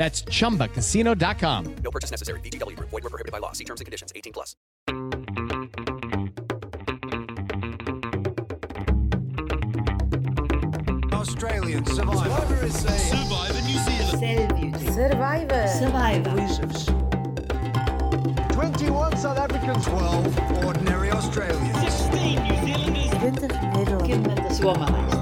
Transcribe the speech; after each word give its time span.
That's 0.00 0.22
chumbacasino.com. 0.22 1.76
No 1.84 1.90
purchase 1.90 2.10
necessary. 2.10 2.40
VGW 2.40 2.74
Group. 2.74 2.88
Void 2.88 3.04
were 3.04 3.10
prohibited 3.10 3.32
by 3.32 3.38
law. 3.38 3.52
See 3.52 3.64
terms 3.64 3.82
and 3.82 3.84
conditions. 3.84 4.14
18 4.16 4.32
plus. 4.32 4.56
Australian 11.12 11.84
survivor. 11.84 12.16
Survivor 12.16 12.64
is 12.64 12.78
saying. 12.78 13.12
Survivor 13.12 13.60
New 13.60 13.78
Zealand. 13.84 14.76
Survivor. 14.88 15.66
Survivor. 15.68 16.32
21 18.54 19.16
South 19.18 19.36
Africans. 19.36 19.84
12 19.84 20.64
ordinary 20.64 21.10
Australians. 21.10 21.78
16 21.78 22.42
New 22.42 22.56
Zealanders. 22.64 23.12
20 23.12 23.48
Nederlanders. 24.00 24.56
Suomalaista. 24.56 25.20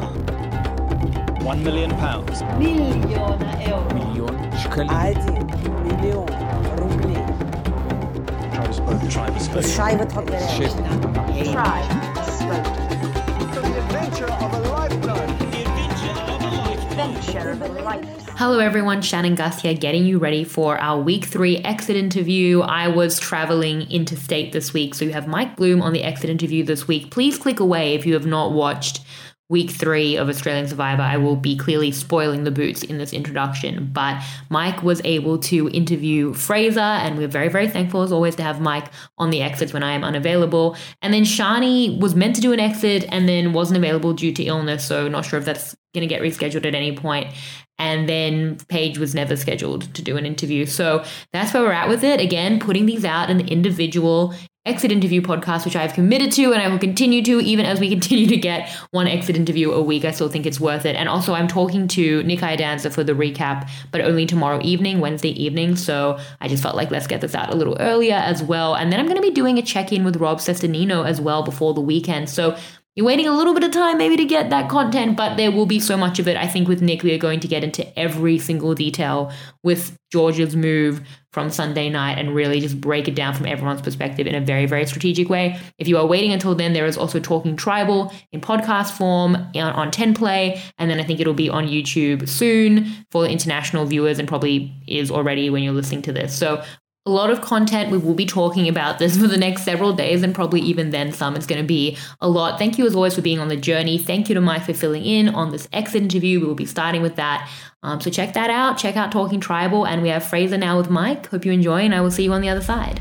One 1.45 1.65
million 1.65 1.91
pounds. 1.97 2.43
Miljoona 2.59 3.63
euroa. 3.65 3.95
Miljoen 3.95 4.48
Один 4.67 5.47
миллион 5.85 6.29
рублей. 6.79 7.17
Шайбет 9.63 10.13
Hello 18.37 18.59
everyone, 18.59 19.01
Shannon 19.01 19.37
Gaitz 19.37 19.61
here, 19.61 19.75
getting 19.75 20.05
you 20.05 20.19
ready 20.19 20.43
for 20.43 20.77
our 20.79 21.01
week 21.01 21.25
three 21.25 21.59
exit 21.59 21.97
interview. 21.97 22.61
I 22.61 22.89
was 22.89 23.21
traveling 23.21 23.83
interstate 23.91 24.53
this 24.53 24.73
week, 24.73 24.95
so 24.95 25.05
you 25.05 25.13
have 25.13 25.29
Mike 25.29 25.57
Bloom 25.57 25.81
on 25.83 25.93
the 25.93 26.03
exit 26.03 26.31
interview 26.31 26.65
this 26.65 26.89
week. 26.89 27.11
Please 27.13 27.39
click 27.39 27.61
away 27.61 27.95
if 27.95 28.05
you 28.05 28.15
have 28.15 28.27
not 28.27 28.53
watched 28.53 29.01
week 29.51 29.71
three 29.71 30.17
of 30.17 30.29
Australian 30.29 30.69
Survivor. 30.69 31.03
I 31.03 31.17
will 31.17 31.37
be 31.37 31.57
clearly 31.57 31.91
spoiling 31.91 32.45
the 32.45 32.51
boots 32.51 32.83
in 32.83 32.99
this 32.99 33.13
introduction, 33.13 33.89
but 33.93 34.23
Mike 34.51 34.83
was 34.83 35.01
able 35.05 35.39
to 35.39 35.71
interview 35.71 36.35
Fraser, 36.35 36.81
and 36.81 37.17
we're 37.17 37.29
very, 37.29 37.49
very 37.49 37.69
thankful 37.69 38.03
as 38.03 38.13
always 38.13 38.37
to 38.37 38.43
have 38.43 38.61
Mike 38.61 38.91
on 39.17 39.31
the 39.31 39.41
exits 39.41 39.73
when 39.73 39.83
I 39.83 39.93
am 39.93 40.05
unavailable. 40.05 40.77
And 41.01 41.15
then 41.15 41.23
Shonee 41.23 41.99
was 41.99 42.15
meant 42.15 42.35
to 42.37 42.43
do 42.43 42.53
an 42.53 42.61
exit 42.61 43.07
and 43.11 43.29
then 43.29 43.53
wasn't 43.53 43.79
available 43.79 44.13
due 44.13 44.33
to 44.35 44.45
illness, 44.45 44.85
so 44.85 45.09
not 45.09 45.25
sure 45.25 45.39
if 45.39 45.45
that's 45.45 45.75
going 45.95 46.07
to 46.07 46.15
get 46.15 46.21
rescheduled 46.21 46.67
at 46.67 46.75
any 46.75 46.95
point. 46.95 47.33
And 47.79 48.09
then 48.09 48.59
Paige 48.69 48.99
was 48.99 49.15
never 49.15 49.37
scheduled 49.37 49.95
to 49.95 50.03
do 50.03 50.17
an 50.17 50.27
interview. 50.27 50.67
So 50.67 51.05
that's 51.33 51.55
where 51.55 51.63
we're 51.63 51.73
at 51.73 51.89
with 51.89 52.03
it. 52.03 52.21
Again, 52.21 52.59
putting 52.59 52.87
these 52.87 53.05
out 53.05 53.31
in 53.31 53.39
the 53.39 53.47
individual 53.47 54.35
exit 54.69 54.93
interview 54.93 55.21
podcast, 55.21 55.65
which 55.65 55.75
I've 55.75 55.95
committed 55.95 56.31
to 56.33 56.53
and 56.53 56.63
I 56.63 56.69
will 56.69 56.79
continue 56.79 57.23
to, 57.23 57.41
even 57.41 57.67
as 57.67 57.81
we 57.81 57.89
continue 57.89 58.27
to 58.29 58.37
get 58.37 58.69
one 58.91 59.09
exit 59.09 59.37
interview 59.37 59.73
a 59.73 59.83
week. 59.83 60.05
I 60.05 60.11
still 60.11 60.29
think 60.29 60.47
it's 60.47 60.61
worth 60.61 60.85
it. 60.85 60.95
And 60.95 61.09
also, 61.09 61.35
I'm 61.35 61.49
talking 61.49 61.89
to 61.89 62.23
Nick 62.23 62.41
Iadanza 62.41 62.93
for 62.93 63.03
the 63.03 63.15
recap, 63.15 63.69
but 63.91 64.01
only 64.01 64.27
tomorrow 64.27 64.61
evening, 64.63 65.01
Wednesday 65.01 65.31
evening. 65.31 65.77
So 65.77 66.19
I 66.41 66.49
just 66.49 66.63
felt 66.63 66.77
like 66.77 66.91
let's 66.91 67.07
get 67.07 67.21
this 67.21 67.35
out 67.35 67.53
a 67.53 67.57
little 67.57 67.77
earlier 67.81 68.15
as 68.15 68.43
well. 68.43 68.75
And 68.75 68.93
then 68.93 69.01
I'm 69.01 69.07
going 69.07 69.17
to 69.17 69.23
be 69.23 69.31
doing 69.31 69.59
a 69.59 69.63
check 69.63 69.93
in 69.93 70.05
with 70.05 70.17
Rob 70.17 70.39
Cesternino 70.39 71.07
as 71.07 71.21
well 71.21 71.43
before 71.43 71.75
the 71.75 71.81
weekend. 71.81 72.29
So 72.29 72.57
you're 72.99 73.07
waiting 73.07 73.29
a 73.29 73.33
little 73.33 73.55
bit 73.55 73.63
of 73.63 73.71
time 73.71 73.97
maybe 73.97 74.17
to 74.17 74.25
get 74.25 74.51
that 74.51 74.69
content, 74.69 75.17
but 75.17 75.37
there 75.37 75.53
will 75.53 75.67
be 75.67 75.79
so 75.79 75.97
much 75.97 76.19
of 76.19 76.27
it. 76.27 76.37
I 76.37 76.49
think 76.49 76.67
with 76.67 76.83
Nick, 76.83 77.05
we 77.05 77.15
are 77.15 77.19
going 77.19 77.39
to 77.39 77.47
get 77.47 77.63
into 77.63 77.97
every 77.97 78.41
single 78.41 78.75
detail 78.75 79.33
with 79.63 79.97
George's 80.11 80.57
move 80.57 81.01
from 81.33 81.49
Sunday 81.49 81.91
night 81.91 82.19
and 82.19 82.35
really 82.35 82.59
just 82.59 82.81
break 82.81 83.07
it 83.07 83.15
down 83.15 83.35
from 83.35 83.47
everyone's 83.47 83.83
perspective 83.83 84.27
in 84.27 84.35
a 84.35 84.41
very, 84.41 84.67
very 84.67 84.85
strategic 84.85 85.29
way. 85.29 85.61
If 85.79 85.87
you 85.87 85.97
are 85.97 86.07
waiting 86.07 86.33
until 86.33 86.57
then, 86.57 86.73
there 86.73 86.87
is 86.87 86.99
also 86.99 87.21
Talking 87.21 87.55
Tribal 87.55 88.13
in 88.33 88.41
podcast 88.41 88.97
form 88.97 89.37
on, 89.55 89.55
on 89.55 89.93
10 89.93 90.15
Play, 90.15 90.61
and 90.77 90.91
then 90.91 90.99
I 90.99 91.05
think 91.05 91.21
it'll 91.21 91.35
be 91.35 91.49
on 91.49 91.69
YouTube 91.69 92.29
soon 92.29 92.89
for 93.13 93.27
international 93.27 93.87
viewers 93.87 94.19
and 94.19 94.27
probably 94.27 94.75
is 94.89 95.13
already 95.13 95.51
when 95.51 95.63
you're 95.63 95.73
listening 95.73 96.03
to 96.03 96.13
this. 96.13 96.37
So 96.37 96.65
a 97.09 97.11
lot 97.11 97.31
of 97.31 97.41
content. 97.41 97.91
We 97.91 97.97
will 97.97 98.15
be 98.15 98.27
talking 98.27 98.69
about 98.69 98.99
this 98.99 99.17
for 99.17 99.27
the 99.27 99.39
next 99.39 99.63
several 99.63 99.95
days 99.95 100.23
and 100.23 100.35
probably 100.35 100.61
even 100.61 100.91
then 100.91 101.11
some. 101.11 101.35
It's 101.35 101.47
going 101.47 101.61
to 101.61 101.67
be 101.67 101.97
a 102.21 102.29
lot. 102.29 102.59
Thank 102.59 102.77
you 102.77 102.87
as 102.87 102.95
always 102.95 103.15
for 103.15 103.23
being 103.23 103.39
on 103.39 103.49
the 103.49 103.57
journey. 103.57 103.97
Thank 103.97 104.29
you 104.29 104.35
to 104.35 104.41
Mike 104.43 104.65
for 104.65 104.75
filling 104.75 105.05
in 105.05 105.31
on 105.31 105.51
this 105.51 105.67
exit 105.73 106.03
interview. 106.03 106.39
We 106.39 106.47
will 106.47 106.55
be 106.55 106.67
starting 106.67 107.01
with 107.01 107.17
that. 107.17 107.51
Um, 107.83 108.01
so 108.01 108.11
check 108.11 108.35
that 108.35 108.51
out. 108.51 108.77
Check 108.77 108.97
out 108.97 109.11
Talking 109.11 109.41
Tribal. 109.41 109.87
And 109.87 110.03
we 110.03 110.11
have 110.11 110.23
Fraser 110.23 110.59
now 110.59 110.77
with 110.77 110.91
Mike. 110.91 111.27
Hope 111.29 111.47
you 111.47 111.53
enjoy, 111.53 111.81
and 111.81 111.95
I 111.95 112.03
will 112.03 112.11
see 112.11 112.25
you 112.25 112.33
on 112.33 112.43
the 112.43 112.51
other 112.51 112.63
side. 112.63 113.01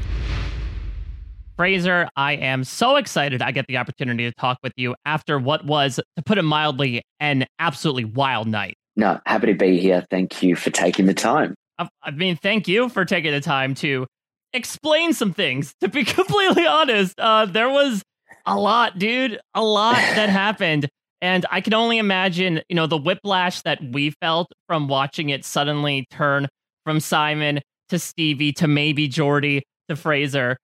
Fraser, 1.58 2.08
I 2.16 2.34
am 2.34 2.64
so 2.64 2.96
excited 2.96 3.42
I 3.42 3.52
get 3.52 3.66
the 3.68 3.78
opportunity 3.78 4.24
to 4.24 4.31
talk 4.40 4.60
with 4.64 4.74
you 4.78 4.96
after 5.06 5.38
what 5.38 5.66
was, 5.66 5.96
to 5.96 6.24
put 6.24 6.38
it 6.38 6.44
mildly, 6.44 7.02
an 7.20 7.46
absolutely 7.60 8.06
wild 8.06 8.48
night. 8.48 8.78
No, 8.96 9.20
happy 9.26 9.48
to 9.48 9.54
be 9.54 9.80
here. 9.80 10.06
Thank 10.10 10.42
you 10.42 10.56
for 10.56 10.70
taking 10.70 11.08
the 11.08 11.14
time. 11.14 11.56
I, 11.80 11.90
I 12.04 12.12
mean, 12.12 12.36
thank 12.38 12.68
you 12.68 12.90
for 12.90 13.06
taking 13.06 13.32
the 13.32 13.42
time 13.42 13.76
to 13.76 14.08
explain 14.54 15.14
some 15.14 15.34
things. 15.34 15.74
To 15.82 15.88
be 15.88 16.04
completely 16.06 16.66
honest, 16.66 17.20
uh, 17.20 17.46
there 17.46 17.70
was 17.70 18.04
a 18.46 18.58
lot, 18.58 18.98
dude, 18.98 19.40
a 19.54 19.64
lot 19.64 19.96
that 20.16 20.30
happened. 20.30 20.88
And 21.22 21.46
I 21.50 21.62
can 21.62 21.74
only 21.74 21.98
imagine, 21.98 22.62
you 22.70 22.76
know, 22.76 22.86
the 22.86 22.98
whiplash 22.98 23.62
that 23.64 23.80
we 23.82 24.12
felt 24.22 24.52
from 24.68 24.88
watching 24.88 25.30
it 25.30 25.44
suddenly 25.44 26.06
turn 26.12 26.48
from 26.84 27.00
Simon 27.00 27.60
to 27.90 27.98
Stevie 27.98 28.54
to 28.54 28.68
maybe 28.68 29.08
Jordy 29.08 29.64
to 29.90 29.96
Fraser. 29.96 30.58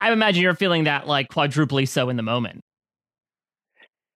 I 0.00 0.10
imagine 0.10 0.42
you're 0.42 0.56
feeling 0.56 0.84
that 0.84 1.06
like 1.06 1.28
quadruply 1.28 1.86
so 1.86 2.08
in 2.08 2.16
the 2.16 2.22
moment. 2.22 2.62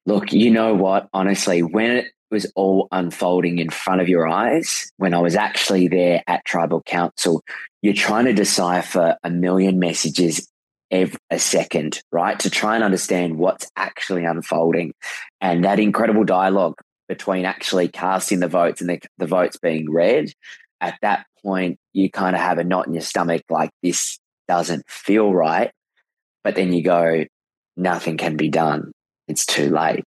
Look, 0.07 0.33
you 0.33 0.51
know 0.51 0.75
what? 0.75 1.09
Honestly, 1.13 1.63
when 1.63 1.91
it 1.91 2.07
was 2.31 2.51
all 2.57 2.89
unfolding 2.91 3.59
in 3.59 3.71
front 3.71 4.01
of 4.01 4.09
your 4.09 4.27
eyes 4.27 4.91
when 4.97 5.15
I 5.15 5.21
was 5.21 5.37
actually 5.37 5.89
there 5.89 6.23
at 6.27 6.45
tribal 6.45 6.83
council. 6.83 7.43
You're 7.83 7.95
trying 7.95 8.25
to 8.25 8.33
decipher 8.33 9.17
a 9.23 9.31
million 9.31 9.79
messages 9.79 10.49
every 10.91 11.19
a 11.31 11.39
second, 11.39 12.01
right? 12.13 12.39
To 12.41 12.51
try 12.51 12.75
and 12.75 12.85
understand 12.85 13.39
what's 13.39 13.71
actually 13.77 14.25
unfolding. 14.25 14.93
And 15.41 15.65
that 15.65 15.81
incredible 15.81 16.25
dialogue 16.25 16.75
between 17.09 17.45
actually 17.45 17.89
casting 17.89 18.41
the 18.41 18.49
votes 18.49 18.81
and 18.81 18.91
the, 18.91 19.01
the 19.19 19.27
votes 19.27 19.57
being 19.57 19.91
read, 19.91 20.33
at 20.81 20.99
that 21.03 21.27
point, 21.45 21.79
you 21.93 22.11
kind 22.11 22.37
of 22.37 22.43
have 22.43 22.59
a 22.59 22.65
knot 22.65 22.87
in 22.87 22.95
your 22.95 23.03
stomach 23.03 23.43
like 23.49 23.71
this 23.83 24.19
doesn't 24.49 24.89
feel 24.89 25.33
right. 25.33 25.71
But 26.45 26.55
then 26.55 26.73
you 26.73 26.83
go, 26.83 27.25
nothing 27.77 28.17
can 28.17 28.37
be 28.37 28.49
done. 28.49 28.93
It's 29.29 29.47
too 29.47 29.71
late. 29.71 30.05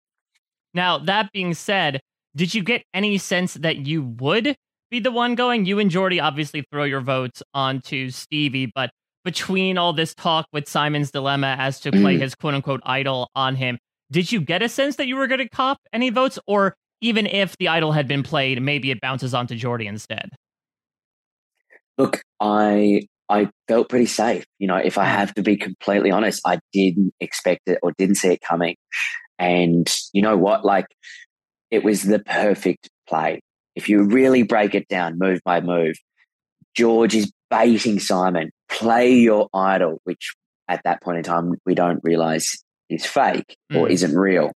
Now, 0.73 0.99
that 0.99 1.31
being 1.33 1.53
said, 1.53 1.99
did 2.39 2.53
you 2.53 2.63
get 2.63 2.83
any 2.93 3.17
sense 3.17 3.55
that 3.55 3.85
you 3.85 4.01
would 4.01 4.55
be 4.89 5.01
the 5.01 5.11
one 5.11 5.35
going? 5.35 5.65
You 5.65 5.77
and 5.77 5.91
Jordy 5.91 6.21
obviously 6.21 6.63
throw 6.71 6.85
your 6.85 7.01
votes 7.01 7.43
onto 7.53 8.11
Stevie, 8.11 8.71
but 8.73 8.91
between 9.25 9.77
all 9.77 9.91
this 9.91 10.15
talk 10.15 10.45
with 10.53 10.65
Simon's 10.65 11.11
dilemma 11.11 11.57
as 11.59 11.81
to 11.81 11.91
play 11.91 12.15
mm. 12.15 12.21
his 12.21 12.35
quote 12.35 12.53
unquote 12.53 12.79
idol 12.85 13.29
on 13.35 13.57
him, 13.57 13.77
did 14.09 14.31
you 14.31 14.39
get 14.39 14.61
a 14.61 14.69
sense 14.69 14.95
that 14.95 15.07
you 15.07 15.17
were 15.17 15.27
going 15.27 15.41
to 15.41 15.49
cop 15.49 15.79
any 15.91 16.11
votes? 16.11 16.39
Or 16.47 16.75
even 17.01 17.25
if 17.25 17.57
the 17.57 17.67
idol 17.67 17.91
had 17.91 18.07
been 18.07 18.23
played, 18.23 18.61
maybe 18.61 18.89
it 18.89 19.01
bounces 19.01 19.33
onto 19.33 19.57
Jordy 19.57 19.85
instead? 19.85 20.29
Look, 21.97 22.21
I 22.39 23.01
I 23.27 23.49
felt 23.67 23.89
pretty 23.89 24.05
safe. 24.05 24.45
You 24.59 24.67
know, 24.67 24.77
if 24.77 24.97
I 24.97 25.03
mm. 25.03 25.11
have 25.11 25.33
to 25.33 25.41
be 25.41 25.57
completely 25.57 26.09
honest, 26.09 26.41
I 26.45 26.59
didn't 26.71 27.13
expect 27.19 27.67
it 27.67 27.79
or 27.83 27.91
didn't 27.97 28.15
see 28.15 28.29
it 28.29 28.39
coming. 28.39 28.77
And 29.37 29.93
you 30.13 30.21
know 30.21 30.37
what? 30.37 30.63
Like 30.63 30.85
it 31.71 31.83
was 31.83 32.03
the 32.03 32.19
perfect 32.19 32.89
play. 33.07 33.41
If 33.75 33.89
you 33.89 34.03
really 34.03 34.43
break 34.43 34.75
it 34.75 34.87
down 34.87 35.17
move 35.17 35.39
by 35.45 35.61
move, 35.61 35.95
George 36.75 37.15
is 37.15 37.31
baiting 37.49 37.99
Simon, 37.99 38.51
play 38.69 39.13
your 39.13 39.47
idol, 39.53 39.99
which 40.03 40.33
at 40.67 40.81
that 40.83 41.01
point 41.01 41.17
in 41.17 41.23
time 41.23 41.53
we 41.65 41.75
don't 41.75 41.99
realize 42.03 42.57
is 42.89 43.05
fake 43.05 43.57
or 43.73 43.87
Mm. 43.87 43.91
isn't 43.91 44.15
real. 44.17 44.51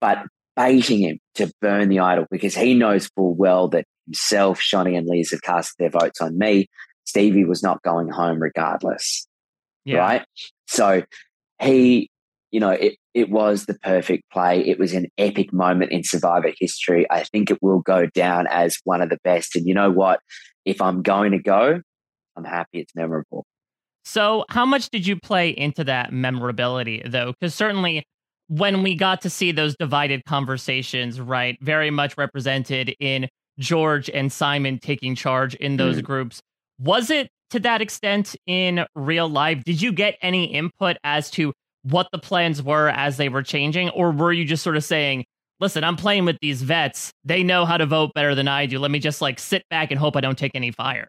But 0.00 0.24
baiting 0.56 1.00
him 1.00 1.18
to 1.36 1.50
burn 1.60 1.88
the 1.88 2.00
idol 2.00 2.26
because 2.30 2.54
he 2.54 2.74
knows 2.74 3.08
full 3.08 3.34
well 3.34 3.68
that 3.68 3.84
himself, 4.06 4.60
Shonee, 4.60 4.96
and 4.96 5.06
Liz 5.06 5.30
have 5.30 5.42
cast 5.42 5.74
their 5.78 5.90
votes 5.90 6.20
on 6.20 6.36
me. 6.38 6.66
Stevie 7.04 7.44
was 7.44 7.62
not 7.62 7.82
going 7.82 8.08
home 8.08 8.40
regardless. 8.40 9.26
Yeah. 9.84 9.98
Right. 9.98 10.24
So 10.66 11.02
he, 11.60 12.10
you 12.50 12.60
know, 12.60 12.70
it, 12.70 12.96
it 13.14 13.30
was 13.30 13.66
the 13.66 13.74
perfect 13.74 14.24
play. 14.32 14.66
It 14.66 14.78
was 14.78 14.94
an 14.94 15.06
epic 15.18 15.52
moment 15.52 15.92
in 15.92 16.02
Survivor 16.04 16.52
history. 16.58 17.06
I 17.10 17.24
think 17.24 17.50
it 17.50 17.58
will 17.60 17.80
go 17.80 18.06
down 18.06 18.46
as 18.48 18.78
one 18.84 19.02
of 19.02 19.10
the 19.10 19.18
best. 19.24 19.54
And 19.56 19.66
you 19.66 19.74
know 19.74 19.90
what? 19.90 20.20
If 20.64 20.80
I'm 20.80 21.02
going 21.02 21.32
to 21.32 21.38
go, 21.38 21.80
I'm 22.36 22.44
happy 22.44 22.80
it's 22.80 22.94
memorable. 22.94 23.44
So, 24.04 24.44
how 24.48 24.64
much 24.64 24.88
did 24.88 25.06
you 25.06 25.16
play 25.16 25.50
into 25.50 25.84
that 25.84 26.12
memorability, 26.12 27.02
though? 27.04 27.32
Because 27.32 27.54
certainly 27.54 28.04
when 28.46 28.82
we 28.82 28.94
got 28.94 29.20
to 29.22 29.30
see 29.30 29.52
those 29.52 29.76
divided 29.76 30.24
conversations, 30.24 31.20
right, 31.20 31.58
very 31.60 31.90
much 31.90 32.16
represented 32.16 32.94
in 32.98 33.28
George 33.58 34.08
and 34.08 34.32
Simon 34.32 34.78
taking 34.78 35.14
charge 35.14 35.54
in 35.56 35.76
those 35.76 35.98
Mm. 35.98 36.04
groups, 36.04 36.40
was 36.78 37.10
it 37.10 37.28
to 37.50 37.60
that 37.60 37.82
extent 37.82 38.34
in 38.46 38.86
real 38.94 39.28
life? 39.28 39.62
Did 39.64 39.82
you 39.82 39.92
get 39.92 40.16
any 40.22 40.44
input 40.44 40.96
as 41.04 41.30
to 41.32 41.52
what 41.90 42.08
the 42.12 42.18
plans 42.18 42.62
were 42.62 42.88
as 42.88 43.16
they 43.16 43.28
were 43.28 43.42
changing? 43.42 43.90
Or 43.90 44.10
were 44.10 44.32
you 44.32 44.44
just 44.44 44.62
sort 44.62 44.76
of 44.76 44.84
saying, 44.84 45.24
listen, 45.60 45.84
I'm 45.84 45.96
playing 45.96 46.24
with 46.24 46.38
these 46.40 46.62
vets. 46.62 47.12
They 47.24 47.42
know 47.42 47.64
how 47.64 47.76
to 47.76 47.86
vote 47.86 48.12
better 48.14 48.34
than 48.34 48.48
I 48.48 48.66
do. 48.66 48.78
Let 48.78 48.90
me 48.90 48.98
just 48.98 49.20
like 49.20 49.38
sit 49.38 49.62
back 49.70 49.90
and 49.90 49.98
hope 49.98 50.16
I 50.16 50.20
don't 50.20 50.38
take 50.38 50.52
any 50.54 50.70
fire. 50.70 51.08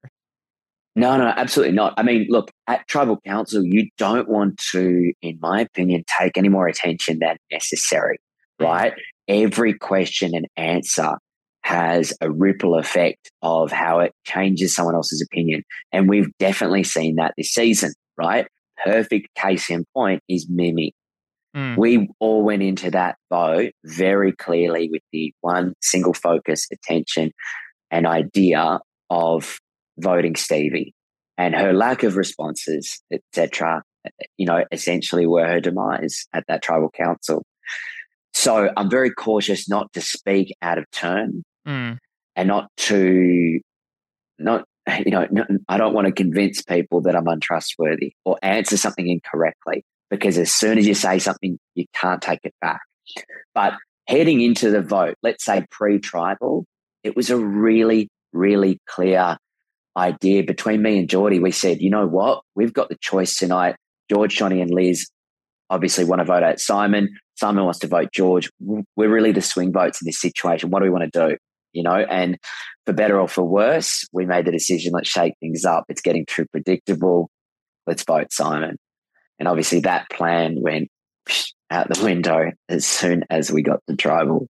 No, 0.96 1.18
no, 1.18 1.28
absolutely 1.28 1.76
not. 1.76 1.94
I 1.98 2.04
mean, 2.04 2.28
look, 2.30 2.52
at 2.68 2.88
tribal 2.88 3.20
council, 3.26 3.64
you 3.64 3.90
don't 3.98 4.28
want 4.28 4.58
to, 4.72 5.14
in 5.22 5.38
my 5.40 5.62
opinion, 5.62 6.04
take 6.20 6.38
any 6.38 6.50
more 6.50 6.68
attention 6.68 7.20
than 7.20 7.38
necessary, 7.52 8.18
right? 8.60 8.94
Every 9.28 9.74
question 9.74 10.36
and 10.36 10.48
answer 10.58 11.14
has 11.64 12.14
a 12.22 12.32
ripple 12.32 12.76
effect 12.76 13.30
of 13.42 13.72
how 13.72 14.00
it 14.00 14.14
changes 14.26 14.74
someone 14.74 14.96
else's 14.96 15.22
opinion. 15.22 15.64
And 15.92 16.10
we've 16.10 16.30
definitely 16.40 16.84
seen 16.84 17.16
that 17.16 17.34
this 17.38 17.52
season, 17.52 17.94
right? 18.18 18.48
Perfect 18.84 19.28
case 19.36 19.70
in 19.70 19.86
point 19.94 20.22
is 20.28 20.48
Mimi. 20.50 20.94
Mm. 21.56 21.78
We 21.78 22.10
all 22.20 22.44
went 22.44 22.62
into 22.62 22.92
that 22.92 23.18
vote 23.30 23.72
very 23.84 24.32
clearly 24.32 24.90
with 24.92 25.02
the 25.12 25.34
one 25.42 25.74
single 25.82 26.14
focus, 26.14 26.68
attention, 26.72 27.32
and 27.92 28.06
idea 28.06 28.80
of 29.10 29.58
voting 29.98 30.36
Stevie. 30.36 30.94
And 31.38 31.56
her 31.56 31.74
lack 31.74 32.04
of 32.04 32.18
responses, 32.18 33.02
etc., 33.12 33.82
you 34.38 34.46
know, 34.46 34.66
essentially 34.72 35.26
were 35.26 35.48
her 35.48 35.60
demise 35.60 36.28
at 36.34 36.44
that 36.48 36.62
tribal 36.62 36.90
council. 36.90 37.44
So 38.34 38.70
I'm 38.78 38.90
very 38.90 39.10
cautious 39.10 39.68
not 39.68 39.92
to 39.94 40.02
speak 40.02 40.56
out 40.62 40.78
of 40.78 40.86
turn 40.92 41.44
Mm. 41.68 41.98
and 42.36 42.48
not 42.48 42.70
to 42.78 43.60
not 44.40 44.64
you 45.06 45.12
know 45.12 45.28
I 45.68 45.78
don't 45.78 45.94
want 45.94 46.08
to 46.08 46.14
convince 46.14 46.62
people 46.62 47.02
that 47.02 47.16
I'm 47.16 47.28
untrustworthy 47.28 48.14
or 48.26 48.38
answer 48.42 48.78
something 48.78 49.08
incorrectly 49.08 49.84
because 50.10 50.38
as 50.38 50.52
soon 50.52 50.78
as 50.78 50.88
you 50.88 50.94
say 50.94 51.20
something 51.20 51.58
you 51.76 51.86
can't 51.94 52.22
take 52.22 52.40
it 52.44 52.54
back. 52.62 52.82
But 53.54 53.74
heading 54.08 54.42
into 54.42 54.72
the 54.72 54.82
vote, 54.82 55.16
let's 55.24 55.46
say 55.46 55.66
pre-tribal, 55.72 56.66
it 57.04 57.16
was 57.16 57.30
a 57.30 57.38
really 57.38 58.10
really 58.34 58.80
clear 58.88 59.38
idea 59.98 60.44
between 60.44 60.82
me 60.82 61.00
and 61.00 61.10
Geordie. 61.10 61.40
We 61.40 61.52
said, 61.52 61.82
you 61.82 61.90
know 61.90 62.08
what, 62.08 62.44
we've 62.56 62.74
got 62.74 62.90
the 62.90 62.98
choice 63.02 63.38
tonight. 63.38 63.76
George, 64.10 64.36
Johnny, 64.36 64.62
and 64.62 64.72
Liz 64.72 65.10
obviously 65.70 66.04
want 66.04 66.20
to 66.20 66.26
vote 66.26 66.44
out 66.44 66.60
Simon. 66.60 67.10
Simon 67.36 67.64
wants 67.64 67.80
to 67.80 67.88
vote 67.88 68.10
George. 68.12 68.50
We're 68.60 69.14
really 69.14 69.32
the 69.32 69.42
swing 69.42 69.72
votes 69.72 70.02
in 70.02 70.06
this 70.06 70.20
situation. 70.20 70.70
What 70.72 70.80
do 70.80 70.86
we 70.86 70.90
want 70.90 71.12
to 71.12 71.30
do? 71.30 71.38
You 71.74 71.84
know, 71.84 71.96
and 71.96 72.38
for 72.86 72.94
better 72.94 73.20
or 73.20 73.28
for 73.28 73.44
worse, 73.44 74.08
we 74.12 74.26
made 74.26 74.46
the 74.46 74.52
decision 74.52 74.94
let's 74.94 75.10
shake 75.10 75.34
things 75.40 75.66
up. 75.66 75.86
It's 75.90 76.02
getting 76.02 76.26
too 76.26 76.46
predictable. 76.52 77.30
Let's 77.86 78.04
vote 78.04 78.32
Simon. 78.32 78.78
And 79.38 79.48
obviously, 79.48 79.82
that 79.82 80.10
plan 80.10 80.62
went 80.62 80.90
out 81.72 81.94
the 81.94 82.04
window 82.04 82.52
as 82.68 82.86
soon 82.86 83.24
as 83.30 83.52
we 83.52 83.62
got 83.62 83.80
the 83.88 83.96
tribal. 83.96 84.48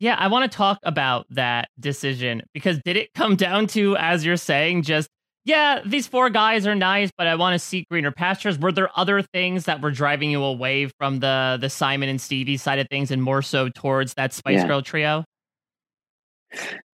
Yeah, 0.00 0.14
I 0.16 0.28
want 0.28 0.50
to 0.50 0.56
talk 0.56 0.78
about 0.84 1.26
that 1.30 1.68
decision 1.78 2.42
because 2.54 2.78
did 2.84 2.96
it 2.96 3.12
come 3.14 3.34
down 3.34 3.66
to, 3.68 3.96
as 3.96 4.24
you're 4.24 4.36
saying, 4.36 4.82
just, 4.82 5.08
yeah, 5.44 5.80
these 5.84 6.06
four 6.06 6.30
guys 6.30 6.66
are 6.66 6.74
nice, 6.74 7.10
but 7.16 7.26
I 7.26 7.34
want 7.34 7.54
to 7.54 7.58
seek 7.58 7.88
greener 7.88 8.12
pastures? 8.12 8.58
Were 8.58 8.70
there 8.70 8.90
other 8.96 9.22
things 9.22 9.64
that 9.64 9.80
were 9.80 9.90
driving 9.90 10.30
you 10.30 10.44
away 10.44 10.90
from 10.98 11.20
the 11.20 11.58
the 11.60 11.70
Simon 11.70 12.08
and 12.08 12.20
Stevie 12.20 12.58
side 12.58 12.78
of 12.78 12.86
things 12.88 13.10
and 13.10 13.22
more 13.22 13.42
so 13.42 13.68
towards 13.70 14.14
that 14.14 14.32
Spice 14.32 14.58
Yeah. 14.58 14.66
Girl 14.66 14.82
trio? 14.82 15.24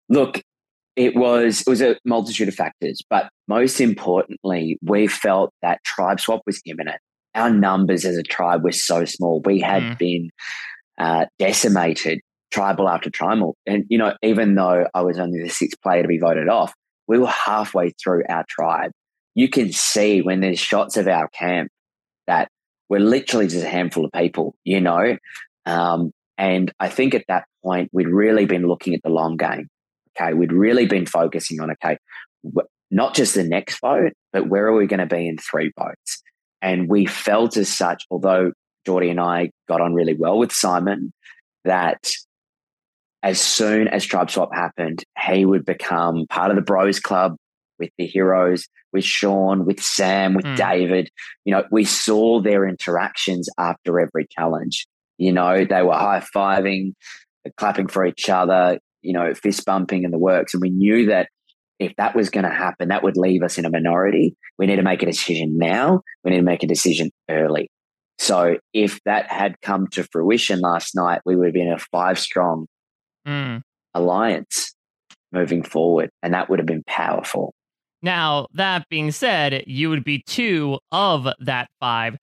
Look, 0.09 0.41
it 0.95 1.15
was 1.15 1.61
it 1.61 1.67
was 1.69 1.81
a 1.81 1.97
multitude 2.05 2.47
of 2.47 2.55
factors, 2.55 3.01
but 3.09 3.29
most 3.47 3.81
importantly, 3.81 4.77
we 4.81 5.07
felt 5.07 5.51
that 5.61 5.83
tribe 5.83 6.19
swap 6.19 6.41
was 6.45 6.61
imminent. 6.65 7.01
Our 7.33 7.49
numbers 7.49 8.05
as 8.05 8.15
a 8.17 8.23
tribe 8.23 8.63
were 8.63 8.71
so 8.71 9.03
small; 9.05 9.41
we 9.43 9.59
had 9.59 9.83
Mm. 9.83 9.97
been 9.97 10.29
uh, 10.97 11.25
decimated, 11.39 12.21
tribal 12.51 12.87
after 12.87 13.09
tribal. 13.09 13.57
And 13.65 13.83
you 13.89 13.97
know, 13.97 14.13
even 14.23 14.55
though 14.55 14.87
I 14.93 15.01
was 15.01 15.19
only 15.19 15.41
the 15.41 15.49
sixth 15.49 15.81
player 15.81 16.01
to 16.01 16.07
be 16.07 16.19
voted 16.19 16.47
off, 16.47 16.73
we 17.07 17.17
were 17.19 17.27
halfway 17.27 17.91
through 18.01 18.23
our 18.29 18.45
tribe. 18.47 18.91
You 19.33 19.49
can 19.49 19.73
see 19.73 20.21
when 20.21 20.39
there's 20.39 20.59
shots 20.59 20.95
of 20.95 21.07
our 21.09 21.27
camp 21.29 21.69
that 22.27 22.47
we're 22.87 23.01
literally 23.01 23.47
just 23.47 23.65
a 23.65 23.69
handful 23.69 24.05
of 24.05 24.11
people, 24.13 24.55
you 24.63 24.79
know. 24.79 25.17
Um, 25.65 26.11
and 26.37 26.71
I 26.79 26.89
think 26.89 27.13
at 27.13 27.25
that 27.27 27.45
point 27.63 27.89
we'd 27.93 28.07
really 28.07 28.45
been 28.45 28.67
looking 28.67 28.93
at 28.93 29.01
the 29.03 29.09
long 29.09 29.37
game 29.37 29.69
okay, 30.19 30.33
we'd 30.33 30.53
really 30.53 30.85
been 30.85 31.05
focusing 31.05 31.59
on, 31.59 31.71
okay, 31.71 31.97
not 32.91 33.15
just 33.15 33.35
the 33.35 33.43
next 33.43 33.79
vote, 33.79 34.13
but 34.31 34.47
where 34.47 34.65
are 34.67 34.75
we 34.75 34.87
going 34.87 34.99
to 34.99 35.05
be 35.05 35.27
in 35.27 35.37
three 35.37 35.71
votes? 35.77 36.21
And 36.61 36.87
we 36.89 37.05
felt 37.05 37.57
as 37.57 37.69
such, 37.69 38.03
although 38.09 38.51
Geordie 38.85 39.09
and 39.09 39.19
I 39.19 39.51
got 39.67 39.81
on 39.81 39.93
really 39.93 40.15
well 40.15 40.37
with 40.37 40.51
Simon, 40.51 41.11
that 41.63 42.09
as 43.23 43.41
soon 43.41 43.87
as 43.87 44.05
Tribe 44.05 44.29
Swap 44.29 44.53
happened, 44.53 45.03
he 45.27 45.45
would 45.45 45.65
become 45.65 46.27
part 46.29 46.51
of 46.51 46.55
the 46.55 46.61
Bros 46.61 46.99
Club 46.99 47.35
with 47.79 47.89
the 47.97 48.05
heroes, 48.05 48.67
with 48.93 49.03
Sean, 49.03 49.65
with 49.65 49.81
Sam, 49.81 50.33
with 50.33 50.45
Hmm. 50.45 50.55
David. 50.55 51.09
You 51.43 51.53
know, 51.53 51.63
we 51.71 51.83
saw 51.83 52.39
their 52.39 52.67
interactions 52.67 53.49
after 53.57 53.99
every 53.99 54.27
challenge. 54.29 54.87
You 55.17 55.31
know, 55.31 55.65
they 55.65 55.81
were 55.81 55.93
high 55.93 56.23
fiving, 56.35 56.93
clapping 57.57 57.87
for 57.87 58.05
each 58.05 58.29
other, 58.29 58.79
you 59.01 59.13
know, 59.13 59.33
fist 59.33 59.65
bumping 59.65 60.03
and 60.03 60.13
the 60.13 60.19
works. 60.19 60.53
And 60.53 60.61
we 60.61 60.69
knew 60.69 61.07
that 61.07 61.29
if 61.79 61.93
that 61.97 62.15
was 62.15 62.29
going 62.29 62.45
to 62.45 62.49
happen, 62.49 62.89
that 62.89 63.03
would 63.03 63.17
leave 63.17 63.43
us 63.43 63.57
in 63.57 63.65
a 63.65 63.69
minority. 63.69 64.35
We 64.57 64.65
need 64.65 64.77
to 64.77 64.83
make 64.83 65.03
a 65.03 65.05
decision 65.05 65.57
now. 65.57 66.01
We 66.23 66.31
need 66.31 66.37
to 66.37 66.43
make 66.43 66.63
a 66.63 66.67
decision 66.67 67.11
early. 67.29 67.69
So 68.17 68.57
if 68.73 68.99
that 69.03 69.29
had 69.29 69.59
come 69.61 69.87
to 69.89 70.03
fruition 70.03 70.61
last 70.61 70.95
night, 70.95 71.21
we 71.25 71.35
would 71.35 71.47
have 71.47 71.53
been 71.53 71.71
a 71.71 71.79
five 71.79 72.17
strong 72.19 72.67
Mm. 73.27 73.61
alliance 73.95 74.75
moving 75.31 75.63
forward, 75.63 76.11
and 76.21 76.33
that 76.33 76.47
would 76.49 76.59
have 76.59 76.67
been 76.67 76.83
powerful. 76.87 77.53
Now, 78.01 78.47
that 78.53 78.87
being 78.87 79.11
said, 79.11 79.63
you 79.65 79.89
would 79.89 80.03
be 80.03 80.21
two 80.27 80.79
of 80.91 81.27
that 81.39 81.69
five. 81.79 82.17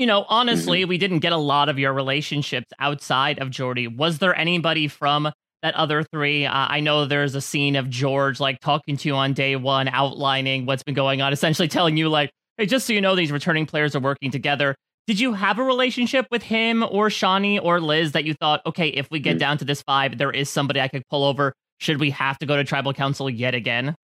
You 0.00 0.06
know, 0.06 0.24
honestly, 0.30 0.86
we 0.86 0.96
didn't 0.96 1.18
get 1.18 1.32
a 1.32 1.36
lot 1.36 1.68
of 1.68 1.78
your 1.78 1.92
relationships 1.92 2.72
outside 2.78 3.38
of 3.38 3.50
Jordy. 3.50 3.86
Was 3.86 4.18
there 4.18 4.34
anybody 4.34 4.88
from 4.88 5.30
that 5.60 5.74
other 5.74 6.02
three? 6.04 6.46
Uh, 6.46 6.52
I 6.54 6.80
know 6.80 7.04
there's 7.04 7.34
a 7.34 7.42
scene 7.42 7.76
of 7.76 7.90
George 7.90 8.40
like 8.40 8.60
talking 8.60 8.96
to 8.96 9.08
you 9.08 9.14
on 9.14 9.34
day 9.34 9.56
one, 9.56 9.88
outlining 9.88 10.64
what's 10.64 10.82
been 10.82 10.94
going 10.94 11.20
on, 11.20 11.34
essentially 11.34 11.68
telling 11.68 11.98
you, 11.98 12.08
like, 12.08 12.30
hey, 12.56 12.64
just 12.64 12.86
so 12.86 12.94
you 12.94 13.02
know, 13.02 13.14
these 13.14 13.30
returning 13.30 13.66
players 13.66 13.94
are 13.94 14.00
working 14.00 14.30
together. 14.30 14.74
Did 15.06 15.20
you 15.20 15.34
have 15.34 15.58
a 15.58 15.62
relationship 15.62 16.26
with 16.30 16.44
him 16.44 16.82
or 16.82 17.10
Shonee 17.10 17.60
or 17.62 17.78
Liz 17.78 18.12
that 18.12 18.24
you 18.24 18.32
thought, 18.32 18.62
okay, 18.64 18.88
if 18.88 19.10
we 19.10 19.20
get 19.20 19.38
down 19.38 19.58
to 19.58 19.66
this 19.66 19.82
five, 19.82 20.16
there 20.16 20.30
is 20.30 20.48
somebody 20.48 20.80
I 20.80 20.88
could 20.88 21.06
pull 21.10 21.24
over? 21.24 21.52
Should 21.76 22.00
we 22.00 22.08
have 22.12 22.38
to 22.38 22.46
go 22.46 22.56
to 22.56 22.64
tribal 22.64 22.94
council 22.94 23.28
yet 23.28 23.54
again? 23.54 23.94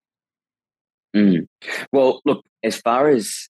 Mm. 1.17 1.47
Well, 1.91 2.21
look, 2.27 2.45
as 2.63 2.77
far 2.77 3.09
as, 3.09 3.49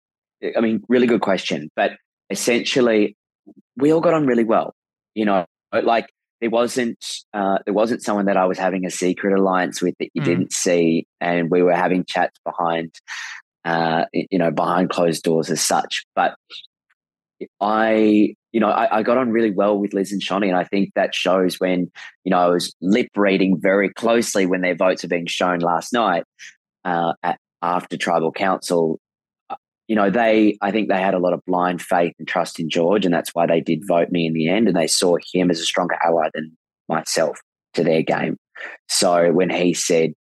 I 0.55 0.61
mean, 0.61 0.85
really 0.91 1.07
good 1.07 1.23
question, 1.23 1.71
but 1.75 1.93
essentially, 2.31 3.17
we 3.77 3.93
all 3.93 4.01
got 4.01 4.15
on 4.15 4.27
really 4.27 4.45
well. 4.45 4.75
You 5.15 5.25
know, 5.25 5.45
like 5.73 6.09
there 6.41 6.51
wasn't 6.51 7.05
uh, 7.33 7.59
there 7.65 7.75
wasn't 7.75 8.03
someone 8.03 8.27
that 8.27 8.37
I 8.37 8.47
was 8.47 8.59
having 8.59 8.85
a 8.85 8.91
secret 8.91 9.39
alliance 9.39 9.81
with 9.81 9.95
that 9.99 10.11
you 10.15 10.23
Mm. 10.23 10.25
didn't 10.25 10.53
see, 10.53 11.07
and 11.21 11.51
we 11.51 11.63
were 11.63 11.75
having 11.75 12.05
chats 12.07 12.39
behind, 12.45 12.95
uh, 13.65 14.05
you 14.13 14.39
know, 14.39 14.51
behind 14.51 14.91
closed 14.91 15.23
doors 15.23 15.51
as 15.51 15.61
such. 15.61 16.05
But 16.15 16.35
I, 17.61 18.35
you 18.53 18.61
know, 18.61 18.69
I, 18.69 18.99
I 18.99 19.03
got 19.03 19.19
on 19.19 19.31
really 19.31 19.51
well 19.51 19.79
with 19.79 19.93
Liz 19.93 20.13
and 20.13 20.23
Shonee, 20.23 20.49
and 20.49 20.57
I 20.57 20.65
think 20.65 20.93
that 20.95 21.15
shows 21.15 21.59
when, 21.61 21.91
you 22.25 22.31
know, 22.31 22.39
I 22.39 22.49
was 22.49 22.75
lip 22.81 23.09
reading 23.17 23.59
very 23.61 23.93
closely 23.93 24.47
when 24.47 24.61
their 24.61 24.77
votes 24.77 25.05
are 25.05 25.09
being 25.09 25.27
shown 25.27 25.59
last 25.59 25.93
night 25.93 26.25
uh, 26.85 27.15
at, 27.23 27.39
after 27.63 27.97
tribal 27.97 28.33
council. 28.33 28.99
You 29.89 29.97
know, 29.97 30.11
they, 30.11 30.57
I 30.63 30.71
think 30.71 30.89
they 30.89 31.01
had 31.01 31.15
a 31.15 31.19
lot 31.19 31.35
of 31.35 31.41
blind 31.47 31.83
faith 31.83 32.15
and 32.19 32.27
trust 32.27 32.59
in 32.59 32.71
George, 32.71 33.05
and 33.05 33.13
that's 33.15 33.35
why 33.35 33.47
they 33.47 33.61
did 33.61 33.87
vote 33.87 34.11
me 34.11 34.27
in 34.27 34.33
the 34.33 34.49
end, 34.49 34.67
and 34.69 34.77
they 34.77 34.87
saw 34.87 35.17
him 35.33 35.51
as 35.51 35.61
a 35.61 35.65
stronger 35.65 35.97
ally 36.03 36.29
than 36.35 36.57
myself 36.89 37.39
to 37.75 37.85
their 37.85 38.03
game. 38.03 38.37
So 38.89 39.33
when 39.33 39.51
he 39.51 39.75
said 39.75 40.13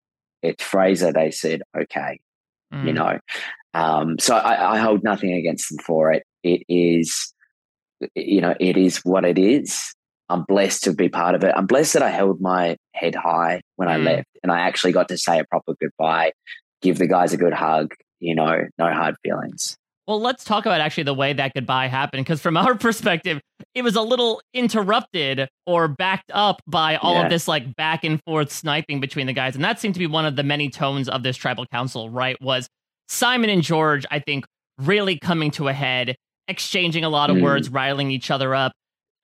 it's 0.42 0.64
Fraser, 0.64 1.12
they 1.12 1.31
said, 1.31 1.62
okay, 1.78 2.19
Mm. 2.73 2.87
you 2.87 2.92
know. 2.95 3.19
Um, 3.75 4.19
so 4.19 4.35
I, 4.35 4.75
I 4.75 4.78
hold 4.78 5.04
nothing 5.04 5.33
against 5.35 5.69
them 5.69 5.78
for 5.85 6.11
it. 6.11 6.25
It 6.42 6.62
is, 6.69 7.33
you 8.14 8.40
know, 8.40 8.54
it 8.59 8.76
is 8.76 8.99
what 9.04 9.25
it 9.25 9.38
is. 9.38 9.95
I'm 10.28 10.45
blessed 10.45 10.85
to 10.85 10.95
be 10.95 11.09
part 11.11 11.35
of 11.35 11.45
it. 11.45 11.52
I'm 11.54 11.66
blessed 11.66 11.92
that 11.95 12.02
I 12.02 12.09
held 12.11 12.40
my 12.40 12.76
head 12.95 13.14
high 13.14 13.61
when 13.76 13.88
I 13.88 13.99
Mm. 13.99 14.04
left 14.04 14.28
and 14.42 14.50
I 14.50 14.61
actually 14.61 14.92
got 14.92 15.09
to 15.09 15.19
say 15.19 15.38
a 15.38 15.45
proper 15.45 15.75
goodbye, 15.81 16.33
give 16.81 16.99
the 16.99 17.07
guys 17.07 17.33
a 17.35 17.37
good 17.37 17.52
hug, 17.52 17.95
you 18.23 18.35
know, 18.35 18.57
no 18.79 18.93
hard 18.93 19.17
feelings. 19.23 19.76
Well, 20.07 20.21
let's 20.21 20.43
talk 20.45 20.67
about 20.67 20.81
actually 20.81 21.05
the 21.05 21.14
way 21.14 21.33
that 21.33 21.52
goodbye 21.55 21.87
happened, 21.88 22.25
because 22.25 22.41
from 22.41 22.57
our 22.64 22.75
perspective, 22.75 23.41
it 23.75 23.83
was 23.83 23.95
a 23.97 24.02
little 24.02 24.41
interrupted 24.55 25.49
or 25.67 25.88
backed 25.88 26.31
up 26.33 26.61
by 26.67 26.97
all 26.97 27.14
Yeah. 27.14 27.25
of 27.25 27.31
this 27.31 27.47
like 27.47 27.76
back 27.76 28.02
and 28.05 28.21
forth 28.25 28.50
sniping 28.50 29.00
between 29.00 29.26
the 29.26 29.33
guys. 29.33 29.55
And 29.55 29.64
that 29.64 29.79
seemed 29.81 29.95
to 29.95 30.00
be 30.00 30.07
one 30.07 30.25
of 30.26 30.37
the 30.37 30.43
many 30.43 30.71
tones 30.71 31.09
of 31.09 31.23
this 31.23 31.37
tribal 31.37 31.67
council, 31.67 32.11
right? 32.11 32.37
Was 32.41 32.69
Simon 33.09 33.50
and 33.50 33.62
George, 33.62 34.05
I 34.11 34.19
think, 34.19 34.45
really 34.79 35.19
coming 35.19 35.50
to 35.52 35.69
a 35.69 35.73
head, 35.73 36.17
exchanging 36.49 37.05
a 37.05 37.09
lot 37.09 37.31
of 37.31 37.37
Mm. 37.37 37.43
words, 37.43 37.69
riling 37.69 38.11
each 38.11 38.31
other 38.31 38.55
up. 38.55 38.73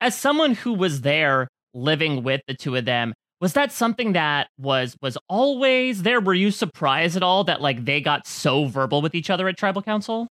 As 0.01 0.15
someone 0.17 0.55
who 0.55 0.75
was 0.75 1.01
there 1.01 1.49
living 1.75 2.23
with 2.23 2.41
the 2.47 2.55
two 2.55 2.77
of 2.77 2.85
them, 2.85 3.15
was 3.41 3.53
that 3.53 3.73
something 3.73 4.13
that 4.13 4.49
was 4.59 4.97
was 5.01 5.17
always 5.29 6.03
there? 6.03 6.21
Were 6.21 6.35
you 6.35 6.51
surprised 6.51 7.17
at 7.17 7.23
all 7.23 7.45
that 7.45 7.61
like 7.61 7.85
they 7.85 8.01
got 8.01 8.27
so 8.27 8.67
verbal 8.67 9.03
with 9.03 9.15
each 9.15 9.31
other 9.31 9.49
at 9.49 9.57
tribal 9.57 9.83
council? 9.83 10.29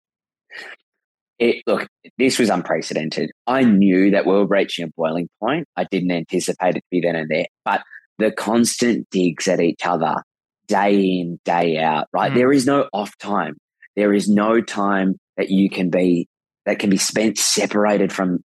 It, 1.40 1.64
look, 1.68 1.88
this 2.18 2.40
was 2.40 2.50
unprecedented. 2.50 3.30
I 3.46 3.64
knew 3.64 4.10
that 4.12 4.26
we 4.26 4.34
were 4.34 4.48
reaching 4.48 4.86
a 4.86 4.90
boiling 4.98 5.30
point. 5.40 5.68
I 5.76 5.84
didn't 5.84 6.12
anticipate 6.12 6.76
it 6.76 6.80
to 6.80 6.88
be 6.90 7.02
then 7.02 7.16
and 7.16 7.30
there, 7.30 7.46
but 7.64 7.84
the 8.18 8.32
constant 8.32 9.08
digs 9.12 9.48
at 9.48 9.60
each 9.60 9.86
other 9.86 10.24
day 10.68 10.96
in, 10.96 11.40
day 11.46 11.78
out, 11.78 12.08
right? 12.12 12.32
Mm. 12.32 12.36
There 12.36 12.52
is 12.52 12.66
no 12.66 12.90
off 12.92 13.16
time. 13.20 13.56
There 13.96 14.14
is 14.14 14.28
no 14.28 14.62
time 14.62 15.16
that 15.38 15.50
you 15.50 15.70
can 15.70 15.90
be, 15.90 16.28
that 16.66 16.80
can 16.80 16.90
be 16.90 16.98
spent 16.98 17.38
separated 17.38 18.12
from 18.12 18.40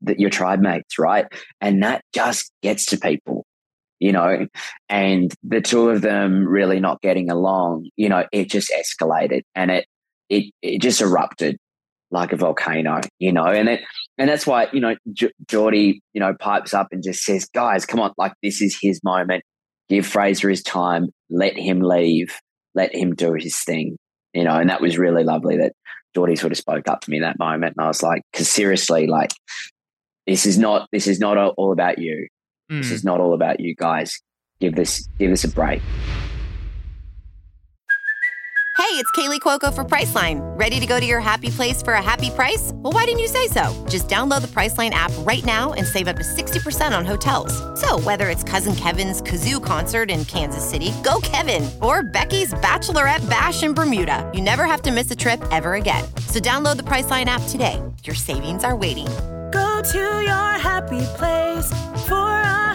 the, 0.00 0.18
your 0.18 0.30
tribe 0.30 0.60
mates, 0.60 0.98
right? 0.98 1.26
And 1.60 1.82
that 1.82 2.02
just 2.12 2.50
gets 2.62 2.86
to 2.86 2.98
people, 2.98 3.43
you 4.00 4.12
know, 4.12 4.46
and 4.88 5.34
the 5.42 5.60
two 5.60 5.88
of 5.90 6.02
them 6.02 6.46
really 6.46 6.80
not 6.80 7.00
getting 7.00 7.30
along, 7.30 7.88
you 7.96 8.08
know, 8.08 8.24
it 8.32 8.50
just 8.50 8.70
escalated 8.70 9.42
and 9.54 9.70
it, 9.70 9.86
it, 10.28 10.52
it 10.62 10.82
just 10.82 11.00
erupted 11.00 11.56
like 12.10 12.32
a 12.32 12.36
volcano, 12.36 13.00
you 13.18 13.32
know, 13.32 13.46
and 13.46 13.68
it, 13.68 13.80
and 14.18 14.28
that's 14.28 14.46
why, 14.46 14.68
you 14.72 14.80
know, 14.80 14.94
J- 15.12 15.32
Geordie, 15.48 16.00
you 16.12 16.20
know, 16.20 16.34
pipes 16.38 16.74
up 16.74 16.88
and 16.92 17.02
just 17.02 17.24
says, 17.24 17.48
guys, 17.54 17.86
come 17.86 18.00
on, 18.00 18.12
like 18.18 18.32
this 18.42 18.62
is 18.62 18.78
his 18.80 19.02
moment. 19.02 19.42
Give 19.88 20.06
Fraser 20.06 20.48
his 20.48 20.62
time. 20.62 21.08
Let 21.30 21.56
him 21.56 21.80
leave. 21.80 22.34
Let 22.74 22.94
him 22.94 23.14
do 23.14 23.34
his 23.34 23.62
thing, 23.62 23.96
you 24.32 24.44
know, 24.44 24.56
and 24.56 24.70
that 24.70 24.80
was 24.80 24.98
really 24.98 25.24
lovely 25.24 25.56
that 25.58 25.72
Geordie 26.14 26.36
sort 26.36 26.52
of 26.52 26.58
spoke 26.58 26.88
up 26.88 27.00
to 27.02 27.10
me 27.10 27.18
in 27.18 27.22
that 27.22 27.38
moment. 27.38 27.74
And 27.76 27.84
I 27.84 27.88
was 27.88 28.02
like, 28.02 28.22
because 28.32 28.48
seriously, 28.48 29.06
like, 29.06 29.32
this 30.26 30.46
is 30.46 30.58
not, 30.58 30.88
this 30.92 31.06
is 31.06 31.20
not 31.20 31.36
all 31.36 31.72
about 31.72 31.98
you. 31.98 32.28
This 32.68 32.88
Mm. 32.88 32.92
is 32.92 33.04
not 33.04 33.20
all 33.20 33.34
about 33.34 33.60
you 33.60 33.74
guys. 33.74 34.20
Give 34.60 34.74
this, 34.74 35.06
give 35.18 35.30
this 35.30 35.44
a 35.44 35.48
break. 35.48 35.82
Hey, 38.76 39.00
it's 39.00 39.10
Kaley 39.12 39.40
Cuoco 39.40 39.72
for 39.74 39.84
Priceline. 39.84 40.40
Ready 40.58 40.78
to 40.78 40.86
go 40.86 41.00
to 41.00 41.06
your 41.06 41.18
happy 41.20 41.48
place 41.50 41.82
for 41.82 41.94
a 41.94 42.02
happy 42.02 42.30
price? 42.30 42.70
Well, 42.74 42.92
why 42.92 43.04
didn't 43.06 43.20
you 43.20 43.28
say 43.28 43.46
so? 43.48 43.72
Just 43.88 44.08
download 44.08 44.42
the 44.42 44.48
Priceline 44.48 44.90
app 44.90 45.10
right 45.20 45.44
now 45.44 45.72
and 45.72 45.86
save 45.86 46.06
up 46.06 46.16
to 46.16 46.22
60% 46.24 46.96
on 46.96 47.04
hotels. 47.04 47.52
So, 47.80 47.98
whether 48.00 48.28
it's 48.30 48.42
Cousin 48.44 48.74
Kevin's 48.76 49.20
Kazoo 49.22 49.62
concert 49.62 50.10
in 50.10 50.24
Kansas 50.26 50.68
City, 50.68 50.92
go 51.02 51.18
Kevin, 51.22 51.68
or 51.82 52.02
Becky's 52.02 52.52
Bachelorette 52.54 53.28
Bash 53.28 53.62
in 53.62 53.74
Bermuda, 53.74 54.30
you 54.34 54.40
never 54.42 54.64
have 54.64 54.82
to 54.82 54.92
miss 54.92 55.10
a 55.10 55.16
trip 55.16 55.42
ever 55.50 55.74
again. 55.74 56.04
So, 56.28 56.38
download 56.40 56.76
the 56.76 56.84
Priceline 56.84 57.26
app 57.26 57.42
today. 57.48 57.80
Your 58.04 58.14
savings 58.16 58.64
are 58.64 58.76
waiting. 58.76 59.06
Go 59.52 59.80
to 59.92 60.20
your 60.22 60.50
happy 60.58 61.02
place 61.16 61.66
for 62.06 62.14
a 62.14 62.23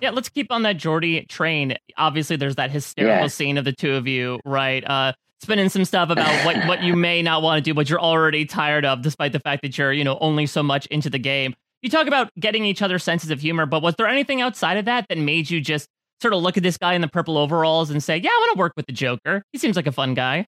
Yeah, 0.00 0.10
let's 0.10 0.28
keep 0.28 0.50
on 0.50 0.62
that 0.62 0.76
Geordie 0.76 1.24
train. 1.26 1.76
Obviously, 1.96 2.36
there's 2.36 2.56
that 2.56 2.70
hysterical 2.70 3.22
Yeah. 3.22 3.26
scene 3.28 3.58
of 3.58 3.64
the 3.64 3.72
two 3.72 3.94
of 3.94 4.06
you, 4.06 4.40
right? 4.44 4.82
Uh, 4.88 5.12
spinning 5.42 5.68
some 5.68 5.84
stuff 5.84 6.10
about 6.10 6.44
what, 6.44 6.66
what 6.66 6.82
you 6.82 6.94
may 6.94 7.22
not 7.22 7.42
want 7.42 7.62
to 7.64 7.68
do, 7.68 7.74
but 7.74 7.88
you're 7.88 8.00
already 8.00 8.44
tired 8.44 8.84
of, 8.84 9.02
despite 9.02 9.32
the 9.32 9.40
fact 9.40 9.62
that 9.62 9.76
you're, 9.78 9.92
you 9.92 10.04
know, 10.04 10.18
only 10.20 10.46
so 10.46 10.62
much 10.62 10.86
into 10.86 11.08
the 11.10 11.18
game. 11.18 11.54
You 11.82 11.88
talk 11.88 12.06
about 12.06 12.30
getting 12.38 12.64
each 12.66 12.82
other's 12.82 13.02
senses 13.02 13.30
of 13.30 13.40
humor, 13.40 13.64
but 13.66 13.82
was 13.82 13.94
there 13.96 14.06
anything 14.06 14.42
outside 14.42 14.76
of 14.76 14.84
that 14.84 15.06
that 15.08 15.16
made 15.16 15.48
you 15.50 15.60
just 15.60 15.88
sort 16.20 16.34
of 16.34 16.42
look 16.42 16.58
at 16.58 16.62
this 16.62 16.76
guy 16.76 16.92
in 16.92 17.00
the 17.00 17.08
purple 17.08 17.38
overalls 17.38 17.88
and 17.90 18.02
say, 18.02 18.18
"Yeah, 18.18 18.28
I 18.28 18.36
want 18.38 18.52
to 18.54 18.58
work 18.58 18.74
with 18.76 18.84
the 18.86 18.92
Joker. 18.92 19.42
He 19.52 19.58
seems 19.58 19.76
like 19.76 19.86
a 19.86 19.92
fun 19.92 20.12
guy." 20.12 20.44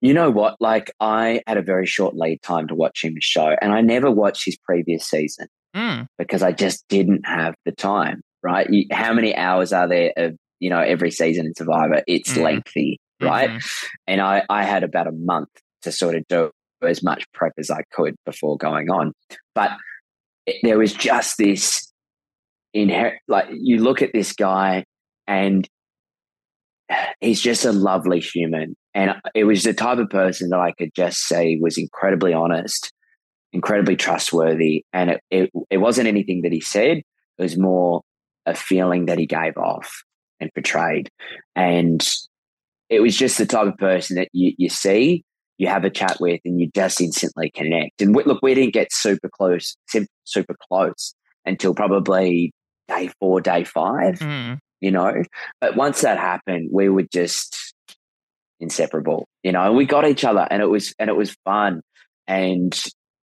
You 0.00 0.14
know 0.14 0.30
what? 0.30 0.54
Like, 0.60 0.92
I 1.00 1.42
had 1.48 1.56
a 1.56 1.62
very 1.62 1.86
short 1.86 2.14
lead 2.14 2.40
time 2.42 2.68
to 2.68 2.76
watch 2.76 3.02
him 3.02 3.16
show, 3.18 3.56
and 3.60 3.72
I 3.72 3.80
never 3.80 4.08
watched 4.08 4.44
his 4.44 4.56
previous 4.56 5.04
season. 5.04 5.48
Mm. 5.76 6.06
because 6.16 6.42
I 6.42 6.52
just 6.52 6.88
didn't 6.88 7.26
have 7.26 7.54
the 7.66 7.72
time. 7.72 8.22
Right? 8.42 8.68
You, 8.70 8.86
how 8.92 9.12
many 9.12 9.34
hours 9.34 9.72
are 9.72 9.88
there 9.88 10.12
of 10.16 10.36
you 10.60 10.70
know 10.70 10.80
every 10.80 11.10
season 11.10 11.46
in 11.46 11.54
Survivor? 11.54 12.02
It's 12.06 12.32
Mm. 12.32 12.42
lengthy, 12.42 13.00
right? 13.20 13.50
And 14.06 14.20
I 14.20 14.44
I 14.48 14.64
had 14.64 14.84
about 14.84 15.06
a 15.06 15.12
month 15.12 15.48
to 15.82 15.92
sort 15.92 16.14
of 16.14 16.26
do 16.28 16.50
as 16.82 17.02
much 17.02 17.24
prep 17.32 17.52
as 17.58 17.70
I 17.70 17.82
could 17.92 18.14
before 18.24 18.56
going 18.56 18.90
on, 18.90 19.12
but 19.54 19.72
it, 20.46 20.56
there 20.62 20.78
was 20.78 20.92
just 20.92 21.36
this 21.38 21.92
inherent 22.74 23.16
like 23.28 23.46
you 23.50 23.78
look 23.78 24.02
at 24.02 24.12
this 24.12 24.32
guy 24.32 24.84
and 25.26 25.66
he's 27.20 27.40
just 27.40 27.64
a 27.64 27.72
lovely 27.72 28.20
human 28.20 28.76
and 28.94 29.14
it 29.34 29.44
was 29.44 29.62
the 29.62 29.72
type 29.72 29.98
of 29.98 30.08
person 30.10 30.50
that 30.50 30.60
i 30.60 30.72
could 30.72 30.90
just 30.94 31.20
say 31.26 31.58
was 31.60 31.78
incredibly 31.78 32.32
honest 32.34 32.92
incredibly 33.54 33.96
trustworthy 33.96 34.84
and 34.92 35.10
it, 35.10 35.20
it, 35.30 35.50
it 35.70 35.76
wasn't 35.78 36.06
anything 36.06 36.42
that 36.42 36.52
he 36.52 36.60
said 36.60 36.98
it 36.98 37.42
was 37.42 37.56
more 37.56 38.02
a 38.48 38.54
feeling 38.54 39.06
that 39.06 39.18
he 39.18 39.26
gave 39.26 39.56
off 39.56 40.02
and 40.40 40.50
portrayed 40.54 41.10
and 41.54 42.08
it 42.88 43.00
was 43.00 43.16
just 43.16 43.36
the 43.38 43.46
type 43.46 43.66
of 43.66 43.76
person 43.76 44.16
that 44.16 44.28
you, 44.32 44.52
you 44.56 44.68
see 44.68 45.24
you 45.58 45.66
have 45.66 45.84
a 45.84 45.90
chat 45.90 46.16
with 46.20 46.40
and 46.44 46.60
you 46.60 46.70
just 46.74 47.00
instantly 47.00 47.50
connect 47.50 48.00
and 48.00 48.14
we, 48.14 48.22
look 48.24 48.40
we 48.42 48.54
didn't 48.54 48.72
get 48.72 48.92
super 48.92 49.28
close 49.28 49.76
super 50.24 50.56
close 50.68 51.14
until 51.44 51.74
probably 51.74 52.52
day 52.88 53.10
four 53.20 53.40
day 53.40 53.64
five 53.64 54.18
Mm. 54.18 54.58
you 54.80 54.90
know. 54.90 55.22
But 55.60 55.76
once 55.76 56.00
that 56.02 56.18
happened, 56.18 56.70
we 56.72 56.88
were 56.88 57.06
just 57.12 57.74
inseparable, 58.60 59.26
you 59.42 59.52
know. 59.52 59.62
And 59.62 59.76
we 59.76 59.84
got 59.86 60.06
each 60.08 60.24
other, 60.24 60.46
and 60.50 60.62
it 60.62 60.66
was 60.66 60.94
and 60.98 61.10
it 61.10 61.16
was 61.16 61.36
fun. 61.44 61.80
And 62.26 62.78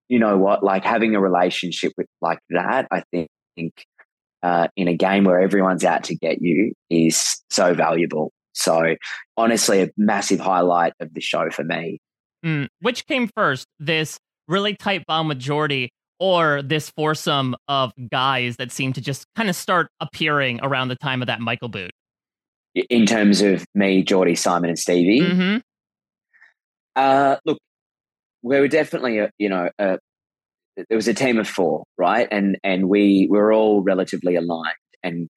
you 0.10 0.20
know 0.20 0.38
what? 0.38 0.64
Like 0.64 0.84
having 0.84 1.16
a 1.16 1.22
relationship 1.22 1.94
with 1.98 2.08
like 2.22 2.40
that, 2.50 2.88
I 2.92 3.04
think 3.12 3.30
uh, 4.46 4.68
in 4.76 4.88
a 4.88 4.96
game 4.96 5.24
where 5.24 5.40
everyone's 5.40 5.84
out 5.84 6.04
to 6.04 6.16
get 6.16 6.40
you 6.40 6.72
is 6.92 7.42
so 7.50 7.74
valuable. 7.74 8.32
So 8.54 8.96
honestly, 9.36 9.82
a 9.82 9.90
massive 9.98 10.40
highlight 10.40 10.94
of 11.00 11.12
the 11.16 11.20
show 11.20 11.50
for 11.50 11.64
me. 11.64 12.00
Mm. 12.46 12.68
Which 12.80 13.08
came 13.08 13.28
first, 13.36 13.66
this 13.80 14.20
really 14.48 14.76
tight 14.76 15.04
bond 15.08 15.30
with 15.30 15.40
Jordy, 15.40 15.90
or 16.20 16.62
this 16.62 16.92
foursome 16.92 17.56
of 17.68 17.92
guys 18.12 18.58
that 18.58 18.72
seem 18.72 18.94
to 18.94 19.02
just 19.02 19.26
kind 19.36 19.50
of 19.50 19.56
start 19.56 19.88
appearing 20.00 20.60
around 20.62 20.90
the 20.90 20.96
time 20.96 21.24
of 21.24 21.26
that 21.26 21.42
Michael 21.42 21.68
boot? 21.68 21.92
In 22.76 23.08
terms 23.08 23.42
of 23.42 23.66
me, 23.74 24.04
Geordie, 24.04 24.36
Simon, 24.36 24.70
and 24.70 24.78
Stevie, 24.78 25.22
Mm-hmm. 25.22 25.58
Uh, 26.96 27.38
look, 27.46 27.58
we 28.44 28.60
were 28.60 28.68
definitely, 28.68 29.18
a, 29.18 29.32
you 29.40 29.50
know, 29.50 29.70
a, 29.80 29.98
there 30.76 30.96
was 30.96 31.08
a 31.08 31.14
team 31.14 31.38
of 31.38 31.48
four, 31.48 31.84
right? 31.98 32.28
And 32.32 32.58
and 32.64 32.90
we 32.90 33.28
were 33.30 33.54
all 33.54 33.82
relatively 33.82 34.36
aligned, 34.36 34.76
and 35.04 35.30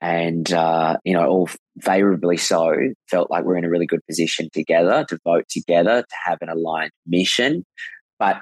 and 0.00 0.52
uh, 0.52 0.96
you 1.04 1.14
know, 1.14 1.26
all 1.26 1.48
favorably 1.80 2.36
so. 2.36 2.74
Felt 3.10 3.30
like 3.30 3.44
we're 3.44 3.56
in 3.56 3.64
a 3.64 3.70
really 3.70 3.86
good 3.86 4.04
position 4.06 4.48
together 4.52 5.04
to 5.08 5.18
vote 5.24 5.44
together 5.48 6.02
to 6.02 6.16
have 6.24 6.38
an 6.40 6.48
aligned 6.48 6.92
mission. 7.06 7.64
But 8.18 8.40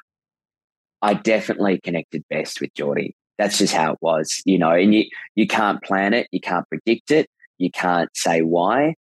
I 1.02 1.14
definitely 1.14 1.80
connected 1.82 2.24
best 2.30 2.60
with 2.60 2.74
Geordie. 2.74 3.14
That's 3.38 3.58
just 3.58 3.74
how 3.74 3.92
it 3.92 3.98
was, 4.00 4.42
you 4.44 4.58
know. 4.58 4.72
And 4.72 4.94
you 4.94 5.04
you 5.34 5.46
can't 5.46 5.82
plan 5.82 6.14
it, 6.14 6.28
you 6.32 6.40
can't 6.40 6.68
predict 6.68 7.10
it, 7.10 7.28
you 7.58 7.70
can't 7.70 8.10
say 8.14 8.40
why 8.40 8.94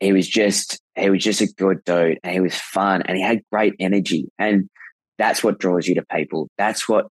he 0.00 0.12
was 0.12 0.28
just 0.28 0.80
he 0.96 1.10
was 1.10 1.22
just 1.22 1.40
a 1.40 1.46
good 1.46 1.82
dude 1.84 2.18
and 2.22 2.32
he 2.32 2.40
was 2.40 2.54
fun 2.54 3.02
and 3.02 3.16
he 3.16 3.22
had 3.22 3.42
great 3.50 3.74
energy 3.78 4.28
and 4.38 4.68
that's 5.18 5.42
what 5.44 5.58
draws 5.58 5.86
you 5.86 5.94
to 5.96 6.04
people 6.12 6.48
that's 6.58 6.88
what 6.88 7.06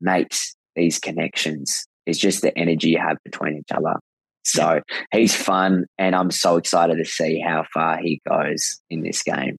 makes 0.00 0.54
these 0.74 0.98
connections 0.98 1.86
is 2.04 2.18
just 2.18 2.42
the 2.42 2.56
energy 2.58 2.90
you 2.90 2.98
have 2.98 3.16
between 3.24 3.56
each 3.56 3.72
other 3.74 3.94
so 4.44 4.80
he's 5.12 5.34
fun 5.34 5.84
and 5.98 6.14
i'm 6.14 6.30
so 6.30 6.56
excited 6.56 6.96
to 6.96 7.04
see 7.04 7.40
how 7.40 7.64
far 7.72 7.98
he 7.98 8.20
goes 8.28 8.80
in 8.90 9.02
this 9.02 9.22
game 9.22 9.56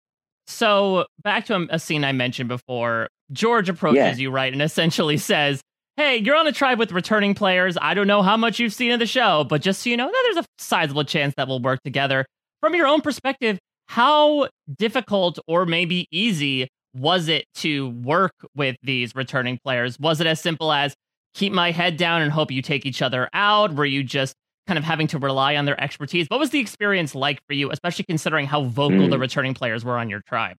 So 0.47 1.05
back 1.23 1.45
to 1.47 1.67
a, 1.69 1.77
scene 1.79 2.05
I 2.05 2.13
mentioned 2.13 2.47
before. 2.47 3.09
George 3.33 3.67
approaches 3.67 3.97
Yeah. 3.97 4.15
you 4.15 4.31
right 4.31 4.53
and 4.53 4.61
essentially 4.61 5.17
says, 5.31 5.59
"Hey, 5.97 6.17
you're 6.23 6.37
on 6.37 6.47
a 6.47 6.53
tribe 6.53 6.79
with 6.79 6.93
returning 6.93 7.35
players. 7.35 7.77
I 7.81 7.93
don't 7.93 8.07
know 8.07 8.21
how 8.21 8.37
much 8.37 8.57
you've 8.59 8.73
seen 8.73 8.93
of 8.93 8.99
the 8.99 9.05
show, 9.05 9.43
but 9.43 9.61
just 9.61 9.81
so 9.83 9.89
you 9.89 9.97
know, 9.97 10.09
there's 10.23 10.37
a 10.37 10.45
sizable 10.57 11.03
chance 11.03 11.33
that 11.35 11.49
we'll 11.49 11.59
work 11.61 11.81
together." 11.83 12.25
From 12.61 12.75
your 12.75 12.87
own 12.87 13.01
perspective, 13.01 13.59
how 13.87 14.47
difficult 14.73 15.37
or 15.47 15.65
maybe 15.65 16.07
easy 16.11 16.69
was 16.97 17.27
it 17.27 17.45
to 17.55 17.89
work 17.89 18.33
with 18.55 18.75
these 18.83 19.15
returning 19.15 19.59
players? 19.63 19.99
Was 19.99 20.19
it 20.21 20.27
as 20.27 20.41
simple 20.41 20.71
as 20.71 20.95
keep 21.33 21.53
my 21.53 21.71
head 21.71 21.97
down 21.97 22.21
and 22.21 22.31
hope 22.31 22.51
you 22.51 22.61
take 22.61 22.85
each 22.85 23.01
other 23.01 23.29
out? 23.33 23.73
Were 23.73 23.85
you 23.85 24.03
just 24.03 24.33
kind 24.67 24.77
of 24.77 24.83
having 24.83 25.07
to 25.07 25.19
rely 25.19 25.55
on 25.55 25.65
their 25.65 25.81
expertise? 25.81 26.25
What 26.29 26.39
was 26.39 26.49
the 26.49 26.59
experience 26.59 27.15
like 27.15 27.39
for 27.47 27.53
you, 27.53 27.71
especially 27.71 28.05
considering 28.05 28.45
how 28.47 28.63
vocal 28.63 28.99
Mm. 29.07 29.11
the 29.11 29.19
returning 29.19 29.53
players 29.53 29.85
were 29.85 29.97
on 29.97 30.09
your 30.09 30.21
tribe? 30.27 30.57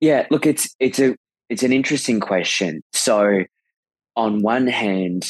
Yeah, 0.00 0.26
look, 0.30 0.46
it's 0.46 0.74
it's 0.80 0.98
a 0.98 1.16
it's 1.48 1.62
an 1.62 1.72
interesting 1.72 2.20
question. 2.20 2.82
So, 2.92 3.44
on 4.16 4.42
one 4.42 4.66
hand, 4.66 5.28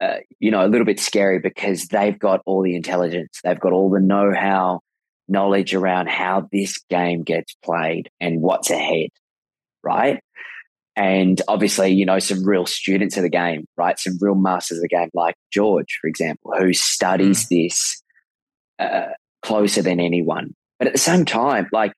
uh, 0.00 0.18
you 0.38 0.50
know, 0.50 0.64
a 0.64 0.68
little 0.68 0.84
bit 0.84 1.00
scary 1.00 1.38
because 1.38 1.86
they've 1.86 2.18
got 2.18 2.40
all 2.46 2.62
the 2.62 2.74
intelligence, 2.74 3.40
they've 3.42 3.58
got 3.58 3.72
all 3.72 3.90
the 3.90 4.00
know-how, 4.00 4.80
knowledge 5.28 5.74
around 5.74 6.08
how 6.08 6.48
this 6.52 6.78
game 6.90 7.22
gets 7.22 7.54
played 7.64 8.08
and 8.20 8.40
what's 8.40 8.70
ahead, 8.70 9.08
right? 9.88 10.20
And 10.96 11.40
obviously, 11.48 11.90
you 11.90 12.04
know, 12.04 12.18
some 12.18 12.44
real 12.44 12.66
students 12.66 13.16
of 13.16 13.22
the 13.22 13.30
game, 13.30 13.66
right? 13.76 13.98
Some 13.98 14.18
real 14.20 14.34
masters 14.34 14.78
of 14.78 14.82
the 14.82 14.88
game, 14.88 15.08
like 15.14 15.36
George, 15.52 15.98
for 16.00 16.08
example, 16.08 16.52
who 16.58 16.72
studies 16.72 17.48
this 17.48 18.02
uh, 18.78 19.12
closer 19.42 19.82
than 19.82 20.00
anyone. 20.00 20.54
But 20.78 20.88
at 20.88 20.92
the 20.92 20.98
same 20.98 21.24
time, 21.24 21.68
like, 21.72 21.92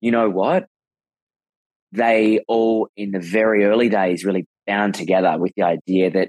you 0.00 0.10
know 0.10 0.28
what? 0.28 0.66
they 1.92 2.40
all 2.46 2.88
in 2.96 3.10
the 3.10 3.20
very 3.20 3.64
early 3.64 3.88
days 3.88 4.24
really 4.24 4.46
bound 4.66 4.94
together 4.94 5.36
with 5.38 5.52
the 5.56 5.64
idea 5.64 6.10
that 6.10 6.28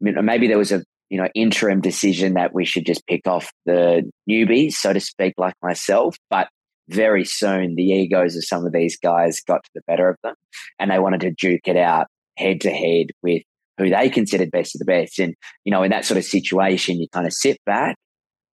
you 0.00 0.12
know, 0.12 0.22
maybe 0.22 0.48
there 0.48 0.58
was 0.58 0.72
a 0.72 0.82
you 1.10 1.18
know 1.18 1.28
interim 1.34 1.80
decision 1.80 2.34
that 2.34 2.54
we 2.54 2.64
should 2.64 2.86
just 2.86 3.06
pick 3.06 3.26
off 3.26 3.50
the 3.66 4.08
newbies, 4.28 4.72
so 4.72 4.92
to 4.92 5.00
speak, 5.00 5.34
like 5.36 5.54
myself. 5.62 6.16
But 6.30 6.48
very 6.88 7.24
soon, 7.24 7.74
the 7.74 7.84
egos 7.84 8.36
of 8.36 8.44
some 8.44 8.66
of 8.66 8.72
these 8.72 8.98
guys 8.98 9.40
got 9.40 9.62
to 9.64 9.70
the 9.74 9.82
better 9.86 10.08
of 10.08 10.16
them, 10.22 10.34
and 10.78 10.90
they 10.90 10.98
wanted 10.98 11.20
to 11.22 11.30
duke 11.32 11.66
it 11.66 11.76
out 11.76 12.06
head 12.36 12.60
to 12.62 12.70
head 12.70 13.08
with 13.22 13.42
who 13.78 13.90
they 13.90 14.08
considered 14.08 14.50
best 14.50 14.74
of 14.74 14.78
the 14.78 14.84
best. 14.84 15.18
And 15.18 15.34
you 15.64 15.70
know, 15.70 15.82
in 15.82 15.90
that 15.90 16.04
sort 16.04 16.18
of 16.18 16.24
situation, 16.24 17.00
you 17.00 17.08
kind 17.12 17.26
of 17.26 17.32
sit 17.32 17.58
back, 17.66 17.96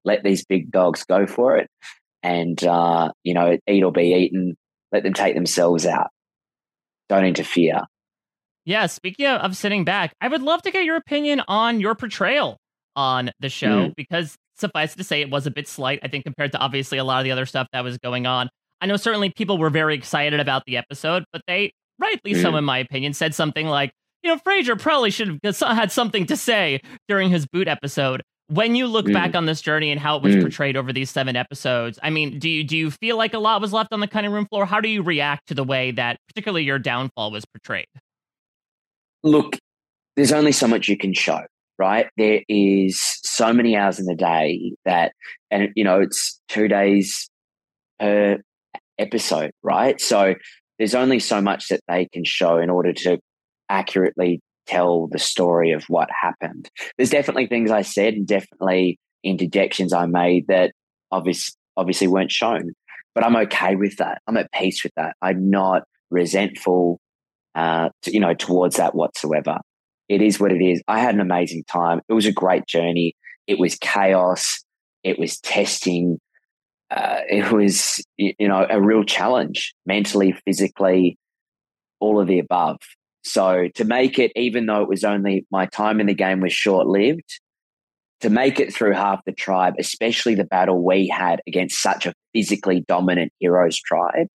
let 0.04 0.24
these 0.24 0.46
big 0.46 0.72
dogs 0.72 1.04
go 1.04 1.26
for 1.26 1.58
it, 1.58 1.68
and 2.24 2.64
uh, 2.64 3.12
you 3.24 3.34
know, 3.34 3.58
eat 3.68 3.84
or 3.84 3.92
be 3.92 4.14
eaten. 4.14 4.56
Let 4.92 5.04
them 5.04 5.14
take 5.14 5.36
themselves 5.36 5.86
out 5.86 6.08
don't 7.10 7.26
interfere. 7.26 7.82
Yeah, 8.66 8.88
speaking 8.88 9.28
of, 9.28 9.42
of 9.42 9.56
sitting 9.56 9.84
back, 9.86 10.14
I 10.22 10.28
would 10.28 10.42
love 10.42 10.62
to 10.64 10.72
get 10.72 10.86
your 10.86 10.96
opinion 10.98 11.42
on 11.48 11.80
your 11.80 11.96
portrayal 11.96 12.58
on 12.96 13.32
the 13.40 13.50
show 13.50 13.90
Mm. 13.90 13.96
because 13.96 14.36
suffice 14.58 14.94
it 14.94 14.98
to 14.98 15.04
say, 15.04 15.22
it 15.22 15.30
was 15.30 15.46
a 15.48 15.52
bit 15.52 15.68
slight, 15.68 16.00
I 16.04 16.08
think, 16.08 16.24
compared 16.24 16.52
to 16.54 16.58
obviously 16.60 16.98
a 16.98 17.04
lot 17.04 17.20
of 17.20 17.24
the 17.26 17.32
other 17.32 17.46
stuff 17.46 17.68
that 17.74 17.84
was 17.84 17.98
going 17.98 18.26
on. 18.26 18.50
I 18.82 18.86
know 18.88 18.98
certainly 18.98 19.30
people 19.36 19.58
were 19.58 19.70
very 19.70 19.96
excited 19.96 20.40
about 20.40 20.64
the 20.66 20.78
episode, 20.78 21.24
but 21.32 21.42
they, 21.48 21.72
rightly 22.00 22.34
so, 22.34 22.52
Mm. 22.52 22.58
in 22.60 22.64
my 22.66 22.78
opinion, 22.80 23.14
said 23.14 23.34
something 23.34 23.68
like, 23.68 23.92
you 24.24 24.30
know, 24.32 24.38
Fraser 24.40 24.76
probably 24.76 25.12
should 25.12 25.40
have 25.44 25.58
had 25.60 25.92
something 25.92 26.26
to 26.28 26.36
say 26.38 26.82
during 27.08 27.30
his 27.30 27.46
boot 27.46 27.68
episode. 27.68 28.22
When 28.48 28.76
you 28.76 28.86
look 28.88 29.06
Mm. 29.08 29.14
back 29.14 29.36
on 29.36 29.46
this 29.46 29.62
journey 29.62 29.92
and 29.92 30.00
how 30.00 30.18
it 30.18 30.24
was 30.24 30.36
Mm. 30.36 30.42
portrayed 30.42 30.78
over 30.78 30.92
these 30.94 31.10
seven 31.10 31.36
episodes, 31.36 31.98
I 32.04 32.10
mean, 32.12 32.38
do 32.38 32.48
you 32.50 32.64
do 32.64 32.78
you 32.78 32.92
feel 32.92 33.18
like 33.18 33.34
a 33.34 33.40
lot 33.40 33.60
was 33.62 33.74
left 33.74 33.92
on 33.92 34.02
the 34.02 34.08
cutting 34.08 34.32
room 34.32 34.46
floor? 34.46 34.66
How 34.66 34.80
do 34.82 34.90
you 34.90 35.02
react 35.02 35.48
to 35.48 35.54
the 35.56 35.64
way 35.64 35.92
that 35.92 36.18
particularly 36.28 36.64
your 36.64 36.78
downfall 36.80 37.32
was 37.32 37.44
portrayed? 37.46 37.88
Look, 39.24 39.58
there's 40.16 40.32
only 40.32 40.52
so 40.52 40.68
much 40.68 40.88
you 40.88 40.98
can 40.98 41.14
show, 41.14 41.42
right? 41.78 42.08
There 42.18 42.42
is 42.48 43.02
so 43.24 43.54
many 43.54 43.76
hours 43.76 44.00
in 44.00 44.06
the 44.06 44.16
day 44.16 44.74
that, 44.86 45.14
and 45.52 45.70
you 45.76 45.84
know, 45.84 46.02
it's 46.02 46.40
two 46.48 46.68
days 46.68 47.30
per 48.00 48.40
episode, 48.98 49.52
right? 49.64 50.00
So 50.00 50.36
there's 50.78 50.96
only 50.96 51.20
so 51.20 51.42
much 51.42 51.68
that 51.70 51.82
they 51.88 52.08
can 52.12 52.24
show 52.24 52.58
in 52.58 52.70
order 52.70 52.94
to 52.94 53.20
accurately 53.70 54.42
tell 54.68 55.08
the 55.08 55.20
story 55.20 55.72
of 55.72 55.84
what 55.86 56.10
happened. 56.22 56.70
There's 56.98 57.10
definitely 57.10 57.48
things 57.48 57.72
I 57.72 57.82
said 57.82 58.16
and 58.16 58.28
definitely 58.28 58.98
interjections 59.24 59.94
I 59.94 60.06
made 60.06 60.48
that 60.48 60.72
obvious, 61.12 61.56
obviously 61.78 62.08
weren't 62.08 62.32
shown, 62.32 62.74
but 63.14 63.24
I'm 63.24 63.36
okay 63.36 63.76
with 63.76 63.98
that. 63.98 64.22
I'm 64.28 64.38
at 64.38 64.52
peace 64.52 64.84
with 64.84 64.94
that. 64.98 65.16
I'm 65.22 65.50
not 65.50 65.84
resentful, 66.10 67.00
uh, 67.54 67.90
you 68.06 68.20
know, 68.20 68.34
towards 68.34 68.78
that 68.78 68.96
whatsoever. 68.96 69.60
It 70.08 70.22
is 70.22 70.40
what 70.40 70.52
it 70.52 70.64
is. 70.64 70.82
I 70.88 71.00
had 71.00 71.16
an 71.16 71.22
amazing 71.22 71.64
time. 71.66 72.02
It 72.08 72.14
was 72.14 72.26
a 72.26 72.32
great 72.32 72.68
journey. 72.68 73.16
It 73.48 73.60
was 73.60 73.76
chaos. 73.76 74.64
It 75.04 75.20
was 75.20 75.40
testing. 75.40 76.20
Uh, 76.92 77.22
it 77.28 77.52
was, 77.52 78.04
you 78.18 78.48
know, 78.48 78.66
a 78.70 78.82
real 78.82 79.04
challenge 79.04 79.74
mentally, 79.86 80.34
physically, 80.46 81.18
all 82.00 82.20
of 82.20 82.28
the 82.28 82.40
above. 82.40 82.78
So 83.24 83.70
to 83.74 83.86
make 83.86 84.20
it, 84.20 84.32
even 84.36 84.68
though 84.68 84.84
it 84.84 84.90
was 84.90 85.04
only 85.04 85.48
my 85.52 85.66
time 85.66 86.00
in 86.00 86.06
the 86.06 86.14
game 86.14 86.42
was 86.42 86.54
short 86.54 86.86
lived, 86.86 87.40
to 88.22 88.30
make 88.30 88.60
it 88.60 88.74
through 88.74 88.94
half 88.94 89.26
the 89.26 89.32
tribe, 89.32 89.74
especially 89.80 90.36
the 90.36 90.46
battle 90.46 90.84
we 90.84 91.08
had 91.08 91.42
against 91.48 91.82
such 91.82 92.06
a 92.06 92.14
physically 92.34 92.84
dominant 92.88 93.34
heroes 93.40 93.80
tribe, 93.80 94.28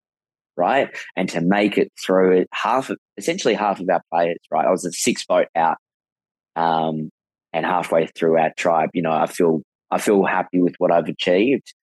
right? 0.58 0.90
And 1.16 1.30
to 1.30 1.42
make 1.42 1.78
it 1.78 1.92
through 2.04 2.40
it 2.40 2.50
half 2.54 2.90
of, 2.90 2.98
essentially 3.18 3.54
half 3.54 3.80
of 3.80 3.90
our 3.90 4.02
players, 4.12 4.40
right? 4.52 4.66
I 4.66 4.72
was 4.72 4.86
a 4.86 4.92
six 4.92 5.26
vote 5.26 5.48
out. 5.56 5.78
Um, 6.56 7.10
and 7.54 7.66
halfway 7.66 8.08
through 8.08 8.38
our 8.38 8.52
tribe, 8.58 8.90
you 8.94 9.02
know, 9.02 9.12
I 9.12 9.26
feel 9.26 9.62
I 9.92 9.98
feel 9.98 10.24
happy 10.24 10.62
with 10.62 10.76
what 10.78 10.92
I've 10.92 11.08
achieved. 11.08 11.74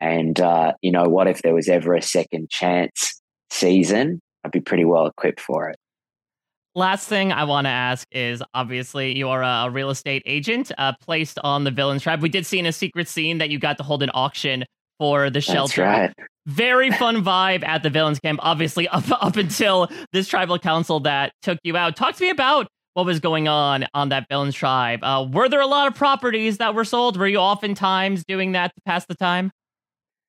And 0.00 0.38
uh, 0.40 0.74
you 0.82 0.92
know, 0.92 1.04
what 1.04 1.26
if 1.26 1.42
there 1.42 1.54
was 1.54 1.68
ever 1.68 1.94
a 1.94 2.02
second 2.02 2.48
chance 2.50 3.20
season? 3.50 4.20
I'd 4.44 4.52
be 4.52 4.60
pretty 4.60 4.84
well 4.84 5.06
equipped 5.06 5.40
for 5.40 5.68
it. 5.68 5.76
Last 6.76 7.08
thing 7.08 7.32
I 7.32 7.44
want 7.44 7.64
to 7.64 7.70
ask 7.70 8.06
is 8.12 8.42
obviously 8.54 9.18
you 9.18 9.28
are 9.28 9.42
a 9.42 9.68
real 9.70 9.90
estate 9.90 10.22
agent 10.24 10.70
uh, 10.78 10.92
placed 11.00 11.38
on 11.42 11.64
the 11.64 11.72
Villains 11.72 12.02
Tribe. 12.02 12.22
We 12.22 12.28
did 12.28 12.46
see 12.46 12.60
in 12.60 12.66
a 12.66 12.72
secret 12.72 13.08
scene 13.08 13.38
that 13.38 13.50
you 13.50 13.58
got 13.58 13.76
to 13.78 13.82
hold 13.82 14.04
an 14.04 14.10
auction 14.14 14.64
for 15.00 15.30
the 15.30 15.40
shelter. 15.40 15.82
That's 15.82 16.14
right. 16.18 16.28
Very 16.46 16.90
fun 16.90 17.24
vibe 17.24 17.64
at 17.64 17.82
the 17.82 17.90
Villains 17.90 18.20
Camp, 18.20 18.38
obviously, 18.42 18.86
up, 18.88 19.04
up 19.10 19.36
until 19.36 19.88
this 20.12 20.28
tribal 20.28 20.58
council 20.58 21.00
that 21.00 21.32
took 21.42 21.58
you 21.64 21.76
out. 21.76 21.96
Talk 21.96 22.14
to 22.16 22.22
me 22.22 22.30
about 22.30 22.68
what 22.94 23.06
was 23.06 23.18
going 23.18 23.48
on 23.48 23.86
on 23.94 24.10
that 24.10 24.26
Villains 24.28 24.54
Tribe. 24.54 25.02
Uh, 25.02 25.26
were 25.32 25.48
there 25.48 25.60
a 25.60 25.66
lot 25.66 25.88
of 25.88 25.94
properties 25.94 26.58
that 26.58 26.74
were 26.74 26.84
sold? 26.84 27.16
Were 27.16 27.26
you 27.26 27.38
oftentimes 27.38 28.24
doing 28.26 28.52
that 28.52 28.74
to 28.74 28.80
pass 28.82 29.06
the 29.06 29.14
time? 29.14 29.50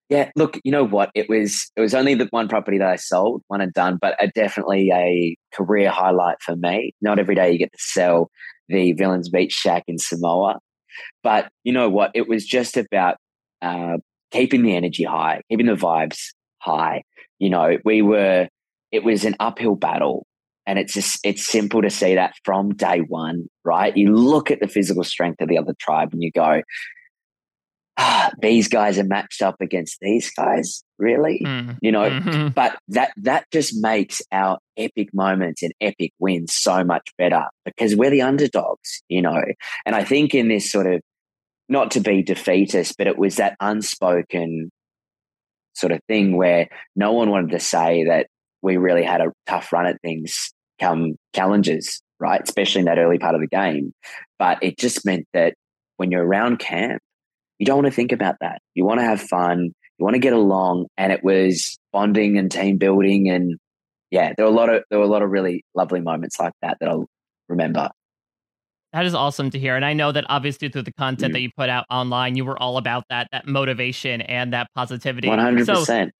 Yeah, 0.09 0.29
look, 0.35 0.59
you 0.63 0.71
know 0.71 0.85
what? 0.85 1.09
It 1.15 1.29
was 1.29 1.71
it 1.77 1.81
was 1.81 1.93
only 1.93 2.15
the 2.15 2.27
one 2.31 2.49
property 2.49 2.77
that 2.77 2.87
I 2.87 2.97
sold, 2.97 3.43
one 3.47 3.61
and 3.61 3.73
done, 3.73 3.97
but 3.99 4.21
a, 4.21 4.27
definitely 4.27 4.91
a 4.91 5.37
career 5.53 5.89
highlight 5.89 6.41
for 6.41 6.55
me. 6.55 6.93
Not 7.01 7.17
every 7.17 7.33
day 7.33 7.51
you 7.51 7.57
get 7.57 7.71
to 7.71 7.79
sell 7.79 8.29
the 8.67 8.91
Villains 8.91 9.29
Beach 9.29 9.53
Shack 9.53 9.83
in 9.87 9.97
Samoa, 9.97 10.59
but 11.23 11.49
you 11.63 11.71
know 11.71 11.89
what? 11.89 12.11
It 12.13 12.27
was 12.27 12.45
just 12.45 12.75
about 12.75 13.17
uh, 13.61 13.99
keeping 14.31 14.63
the 14.63 14.75
energy 14.75 15.03
high, 15.03 15.41
keeping 15.49 15.67
the 15.67 15.73
vibes 15.75 16.33
high. 16.59 17.03
You 17.39 17.49
know, 17.49 17.77
we 17.85 18.01
were. 18.01 18.47
It 18.91 19.03
was 19.03 19.23
an 19.23 19.35
uphill 19.39 19.75
battle, 19.75 20.25
and 20.65 20.77
it's 20.77 20.93
just 20.93 21.19
it's 21.23 21.45
simple 21.45 21.81
to 21.81 21.89
see 21.89 22.15
that 22.15 22.33
from 22.43 22.73
day 22.75 22.99
one, 22.99 23.47
right? 23.63 23.95
You 23.95 24.13
look 24.13 24.51
at 24.51 24.59
the 24.59 24.67
physical 24.67 25.03
strength 25.03 25.41
of 25.41 25.47
the 25.47 25.57
other 25.57 25.73
tribe, 25.79 26.09
and 26.11 26.21
you 26.21 26.29
go, 26.31 26.61
ah, 27.97 28.31
these 28.41 28.67
guys 28.67 28.97
are 28.99 29.03
matched 29.05 29.41
up 29.41 29.55
against 29.61 29.97
these 30.01 30.31
guys, 30.31 30.83
really? 30.97 31.41
Mm. 31.45 31.77
You 31.81 31.91
know, 31.91 32.09
Mm-hmm. 32.09 32.49
but 32.49 32.77
that 32.89 33.13
that 33.17 33.45
just 33.51 33.81
makes 33.81 34.21
our 34.31 34.59
epic 34.77 35.13
moments 35.13 35.63
and 35.63 35.73
epic 35.79 36.11
wins 36.19 36.53
so 36.53 36.83
much 36.83 37.07
better 37.17 37.45
because 37.65 37.95
we're 37.95 38.09
the 38.09 38.21
underdogs, 38.21 39.03
you 39.07 39.21
know. 39.21 39.41
And 39.85 39.95
I 39.95 40.03
think 40.03 40.33
in 40.35 40.47
this 40.49 40.71
sort 40.71 40.87
of 40.87 41.01
not 41.71 41.91
to 41.91 42.01
be 42.01 42.21
defeatist, 42.21 42.95
but 42.97 43.07
it 43.07 43.17
was 43.17 43.37
that 43.37 43.55
unspoken 43.61 44.69
sort 45.73 45.93
of 45.93 46.01
thing 46.07 46.35
where 46.35 46.67
no 46.97 47.13
one 47.13 47.29
wanted 47.29 47.51
to 47.51 47.59
say 47.59 48.03
that 48.03 48.27
we 48.61 48.75
really 48.75 49.03
had 49.03 49.21
a 49.21 49.31
tough 49.47 49.71
run 49.71 49.85
at 49.87 49.99
things 50.01 50.51
come 50.79 51.15
challenges, 51.33 52.01
right? 52.19 52.41
Especially 52.43 52.79
in 52.79 52.85
that 52.85 52.99
early 52.99 53.17
part 53.17 53.35
of 53.35 53.41
the 53.41 53.47
game. 53.47 53.93
But 54.37 54.61
it 54.61 54.77
just 54.77 55.05
meant 55.05 55.25
that 55.33 55.53
when 55.95 56.11
you're 56.11 56.25
around 56.25 56.59
camp, 56.59 57.01
you 57.57 57.65
don't 57.65 57.77
want 57.77 57.87
to 57.87 57.95
think 57.95 58.11
about 58.11 58.35
that. 58.41 58.61
You 58.73 58.83
want 58.83 58.99
to 58.99 59.05
have 59.05 59.21
fun. 59.21 59.71
You 59.97 60.03
want 60.03 60.15
to 60.15 60.19
get 60.19 60.33
along. 60.33 60.87
And 60.97 61.13
it 61.13 61.23
was 61.23 61.77
bonding 61.93 62.37
and 62.37 62.51
team 62.51 62.77
building. 62.77 63.29
And 63.29 63.57
yeah, 64.09 64.33
there 64.35 64.45
were 64.45 64.51
a 64.51 64.55
lot 64.55 64.69
of 64.73 64.83
there 64.89 64.99
were 64.99 65.05
a 65.05 65.09
lot 65.09 65.21
of 65.21 65.29
really 65.29 65.63
lovely 65.73 66.01
moments 66.01 66.37
like 66.37 66.53
that 66.61 66.77
that 66.81 66.89
I'll 66.89 67.07
remember. 67.47 67.89
That 68.93 69.05
is 69.05 69.13
awesome 69.15 69.49
to 69.51 69.59
hear. 69.59 69.75
And 69.75 69.85
I 69.85 69.93
know 69.93 70.11
that 70.11 70.25
obviously 70.29 70.67
through 70.69 70.81
the 70.83 70.93
content 70.93 71.31
Mm. 71.31 71.33
that 71.35 71.41
you 71.41 71.49
put 71.57 71.69
out 71.69 71.85
online, 71.89 72.35
you 72.35 72.43
were 72.43 72.61
all 72.61 72.77
about 72.77 73.05
that, 73.09 73.27
that 73.31 73.47
motivation 73.47 74.21
and 74.21 74.51
that 74.53 74.67
positivity. 74.75 75.27
One 75.29 75.39
hundred 75.39 75.65
So, 75.65 75.75
percent. 75.75 76.11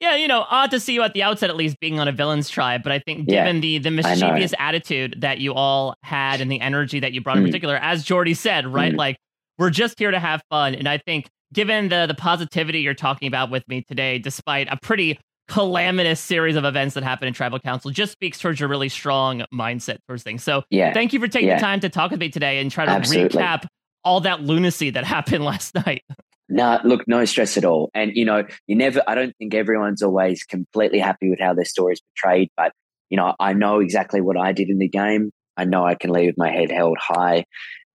yeah, 0.00 0.14
you 0.16 0.28
know, 0.28 0.44
odd 0.50 0.70
to 0.72 0.80
see 0.80 0.92
you 0.92 1.02
at 1.02 1.14
the 1.14 1.22
outset, 1.22 1.48
at 1.48 1.56
least 1.56 1.80
being 1.80 1.98
on 1.98 2.06
a 2.06 2.12
villain's 2.12 2.50
tribe. 2.50 2.82
But 2.82 2.92
I 2.92 2.98
think 2.98 3.30
Yeah, 3.30 3.44
given 3.44 3.60
the 3.62 3.78
the 3.78 3.90
mischievous 3.90 4.52
attitude 4.58 5.16
that 5.22 5.38
you 5.38 5.54
all 5.54 5.94
had 6.02 6.40
and 6.42 6.52
the 6.52 6.60
energy 6.60 7.00
that 7.00 7.12
you 7.12 7.22
brought 7.22 7.38
in 7.38 7.44
Mm. 7.44 7.46
particular, 7.46 7.76
as 7.76 8.04
Jordy 8.04 8.34
said, 8.34 8.66
right? 8.66 8.92
Mm. 8.92 8.98
Like 8.98 9.16
we're 9.56 9.70
just 9.70 9.98
here 9.98 10.10
to 10.10 10.20
have 10.20 10.42
fun. 10.50 10.74
And 10.74 10.86
I 10.86 10.98
think 10.98 11.28
given 11.54 11.88
the 11.88 12.04
the 12.06 12.14
positivity 12.14 12.80
you're 12.80 12.92
talking 12.94 13.26
about 13.26 13.50
with 13.50 13.66
me 13.68 13.82
today, 13.88 14.18
despite 14.18 14.68
a 14.70 14.76
pretty 14.76 15.18
calamitous 15.48 16.20
series 16.20 16.56
of 16.56 16.64
events 16.64 16.94
that 16.94 17.02
happened 17.02 17.28
in 17.28 17.34
tribal 17.34 17.58
council, 17.58 17.90
just 17.90 18.12
speaks 18.12 18.38
towards 18.38 18.60
your 18.60 18.68
really 18.68 18.88
strong 18.88 19.44
mindset 19.52 19.98
towards 20.06 20.22
things. 20.22 20.44
So 20.44 20.62
Yeah, 20.70 20.92
thank 20.92 21.12
you 21.12 21.20
for 21.20 21.28
taking 21.28 21.48
yeah. 21.48 21.56
the 21.56 21.60
time 21.62 21.80
to 21.80 21.88
talk 21.88 22.10
with 22.10 22.20
me 22.20 22.28
today 22.28 22.60
and 22.60 22.70
try 22.70 22.84
to 22.84 22.90
Absolutely. 22.90 23.40
recap 23.40 23.66
all 24.04 24.20
that 24.20 24.42
lunacy 24.42 24.90
that 24.90 25.04
happened 25.16 25.44
last 25.44 25.74
night. 25.74 26.02
No, 26.48 26.80
look, 26.84 27.06
no 27.06 27.24
stress 27.24 27.56
at 27.56 27.64
all. 27.64 27.90
And 27.94 28.12
you 28.14 28.24
know, 28.24 28.44
you 28.66 28.74
never. 28.76 29.02
I 29.06 29.14
don't 29.14 29.36
think 29.36 29.54
everyone's 29.54 30.02
always 30.02 30.44
completely 30.44 30.98
happy 30.98 31.28
with 31.28 31.40
how 31.40 31.52
their 31.52 31.66
story 31.66 31.92
is 31.94 32.00
portrayed, 32.00 32.50
but 32.56 32.72
you 33.10 33.16
know, 33.16 33.34
I 33.38 33.52
know 33.52 33.80
exactly 33.80 34.20
what 34.20 34.38
I 34.38 34.52
did 34.52 34.68
in 34.68 34.78
the 34.78 34.88
game. 34.88 35.30
I 35.56 35.64
know 35.64 35.84
I 35.84 35.94
can 35.94 36.10
leave 36.10 36.28
with 36.28 36.38
my 36.38 36.50
head 36.50 36.70
held 36.70 36.96
high, 36.98 37.44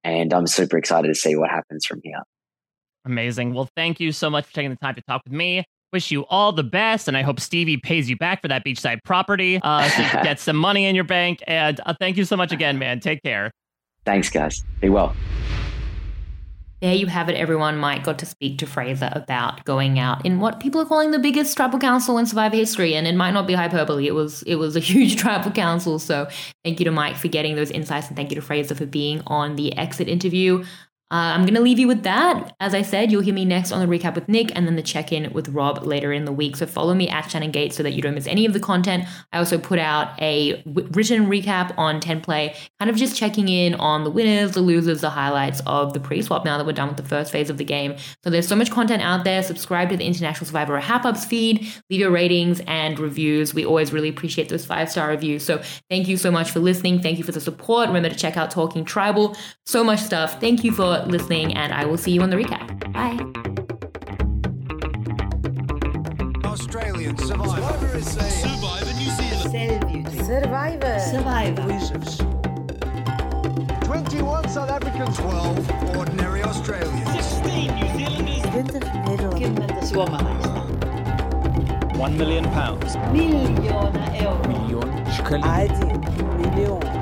and 0.03 0.31
I'm 0.33 0.45
super 0.45 0.77
excited 0.77 1.07
to 1.07 1.15
see 1.15 1.35
what 1.35 1.49
happens 1.49 1.85
from 1.85 2.01
here. 2.03 2.21
Amazing. 3.05 3.53
Well, 3.53 3.69
thank 3.75 3.99
you 3.99 4.11
so 4.11 4.29
much 4.29 4.45
for 4.45 4.53
taking 4.53 4.69
the 4.69 4.77
time 4.77 4.95
to 4.95 5.01
talk 5.01 5.23
with 5.23 5.33
me. 5.33 5.65
Wish 5.93 6.09
you 6.09 6.25
all 6.25 6.51
the 6.51 6.63
best, 6.63 7.07
and 7.07 7.15
I 7.15 7.21
hope 7.21 7.39
Stevie 7.39 7.77
pays 7.77 8.09
you 8.09 8.17
back 8.17 8.41
for 8.41 8.47
that 8.47 8.65
beachside 8.65 8.97
property 9.05 9.59
uh, 9.61 9.87
so 9.87 10.01
you 10.01 10.09
can 10.09 10.23
get 10.23 10.39
some 10.39 10.55
money 10.55 10.85
in 10.85 10.95
your 10.95 11.03
bank. 11.03 11.43
And 11.45 11.79
uh, 11.85 11.93
thank 11.99 12.17
you 12.17 12.25
so 12.25 12.35
much 12.35 12.51
again, 12.51 12.79
man. 12.79 12.99
Take 12.99 13.21
care. 13.21 13.51
Thanks, 14.03 14.31
guys. 14.31 14.63
Be 14.81 14.89
well. 14.89 15.15
There 16.81 16.95
you 16.95 17.05
have 17.05 17.29
it, 17.29 17.35
everyone. 17.35 17.77
Mike 17.77 18.03
got 18.03 18.17
to 18.19 18.25
speak 18.25 18.57
to 18.57 18.65
Fraser 18.65 19.11
about 19.13 19.63
going 19.65 19.99
out 19.99 20.25
in 20.25 20.39
what 20.39 20.59
people 20.59 20.81
are 20.81 20.85
calling 20.85 21.11
the 21.11 21.19
biggest 21.19 21.55
tribal 21.55 21.77
council 21.77 22.17
in 22.17 22.25
Survivor 22.25 22.55
history, 22.55 22.95
and 22.95 23.05
it 23.05 23.13
might 23.13 23.31
not 23.31 23.45
be 23.45 23.53
hyperbole. 23.53 24.07
It 24.07 24.15
was 24.15 24.41
it 24.43 24.55
was 24.55 24.75
a 24.75 24.79
huge 24.91 25.15
tribal 25.15 25.51
council. 25.51 25.99
So 25.99 26.27
thank 26.63 26.79
you 26.79 26.85
to 26.85 26.91
Mike 26.91 27.17
for 27.17 27.27
getting 27.27 27.55
those 27.55 27.69
insights, 27.69 28.07
and 28.07 28.17
thank 28.17 28.31
you 28.31 28.35
to 28.35 28.41
Fraser 28.41 28.73
for 28.73 28.87
being 28.87 29.21
on 29.27 29.57
the 29.57 29.77
exit 29.77 30.09
interview. 30.09 30.65
Uh, 31.13 31.31
I'm 31.35 31.41
going 31.41 31.53
to 31.53 31.61
leave 31.61 31.77
you 31.77 31.87
with 31.87 32.01
that. 32.03 32.55
As 32.59 32.73
I 32.73 32.81
said, 32.81 33.11
you'll 33.11 33.21
hear 33.21 33.35
me 33.35 33.45
next 33.45 33.71
on 33.71 33.79
the 33.79 33.85
recap 33.85 34.15
with 34.15 34.27
Nick 34.27 34.51
and 34.55 34.65
then 34.65 34.75
the 34.75 34.81
check 34.81 35.11
in 35.11 35.31
with 35.31 35.47
Rob 35.49 35.83
later 35.83 36.11
in 36.11 36.25
the 36.25 36.31
week. 36.31 36.55
So 36.55 36.65
follow 36.65 36.95
me 36.95 37.07
at 37.07 37.29
Shannon 37.29 37.51
Gaitz 37.51 37.73
so 37.73 37.83
that 37.83 37.91
you 37.91 38.01
don't 38.01 38.15
miss 38.15 38.25
any 38.25 38.47
of 38.47 38.53
the 38.53 38.59
content. 38.59 39.05
I 39.31 39.37
also 39.37 39.59
put 39.59 39.77
out 39.77 40.19
a 40.19 40.63
written 40.65 41.27
recap 41.27 41.77
on 41.77 41.99
10 41.99 42.21
play, 42.21 42.55
kind 42.79 42.89
of 42.89 42.95
just 42.95 43.15
checking 43.15 43.47
in 43.47 43.75
on 43.75 44.03
the 44.03 44.09
winners, 44.09 44.53
the 44.53 44.61
losers, 44.61 45.01
the 45.01 45.11
highlights 45.11 45.61
of 45.67 45.93
the 45.93 45.99
pre 45.99 46.19
swap 46.23 46.45
now 46.45 46.57
that 46.57 46.65
we're 46.65 46.71
done 46.71 46.87
with 46.87 46.97
the 46.97 47.03
first 47.03 47.31
phase 47.31 47.51
of 47.51 47.59
the 47.59 47.63
game. 47.63 47.95
So 48.23 48.31
there's 48.31 48.47
so 48.47 48.55
much 48.55 48.71
content 48.71 49.03
out 49.03 49.23
there. 49.23 49.43
Subscribe 49.43 49.89
to 49.89 49.97
the 49.97 50.05
International 50.05 50.47
Survivor 50.47 50.79
Hap 50.79 51.05
Ups 51.05 51.25
feed, 51.25 51.71
leave 51.91 51.99
your 51.99 52.09
ratings 52.09 52.59
and 52.65 52.97
reviews. 52.97 53.53
We 53.53 53.67
always 53.67 53.93
really 53.93 54.09
appreciate 54.09 54.49
those 54.49 54.65
five 54.65 54.89
star 54.89 55.09
reviews. 55.09 55.45
So 55.45 55.61
thank 55.91 56.07
you 56.07 56.17
so 56.17 56.31
much 56.31 56.49
for 56.49 56.59
listening. 56.59 57.03
Thank 57.03 57.19
you 57.19 57.23
for 57.23 57.31
the 57.31 57.39
support. 57.39 57.89
Remember 57.89 58.09
to 58.09 58.15
check 58.15 58.35
out 58.35 58.49
Talking 58.49 58.83
Tribal. 58.83 59.37
So 59.67 59.83
much 59.83 59.99
stuff. 59.99 60.41
Thank 60.41 60.63
you 60.63 60.71
for 60.71 61.02
listening, 61.02 61.54
and 61.54 61.72
I 61.72 61.84
will 61.84 61.96
see 61.98 62.12
you 62.12 62.22
on 62.22 62.30
the 62.30 62.36
recap. 62.36 62.92
Bye. 62.92 63.18
Australian 66.44 67.16
Survivor. 67.18 68.00
Survivor 68.00 68.94
New 68.94 69.10
Zealand. 69.10 70.08
Survivor. 70.24 70.98
Survivor. 71.00 71.62
Losers. 71.62 72.18
21 73.84 74.48
South 74.48 74.70
Africans. 74.70 75.16
12 75.16 75.96
ordinary 75.96 76.42
Australians. 76.42 77.10
16 77.12 77.66
New 77.74 77.88
Zealanders. 77.98 78.42
20 78.42 78.80
Nederlanders. 78.80 79.38
Kymmentä 79.38 79.86
suomalaista. 79.86 80.48
One 81.98 82.16
million 82.16 82.44
pounds. 82.44 82.96
Miljoona 83.12 84.16
euroa. 84.16 84.48
Million 84.48 85.06
shkelin. 85.16 85.44
Один 85.44 86.00
миллион 86.36 86.82
рублей. 86.82 86.98
Tribe 86.98 86.98
spoke. 86.98 87.01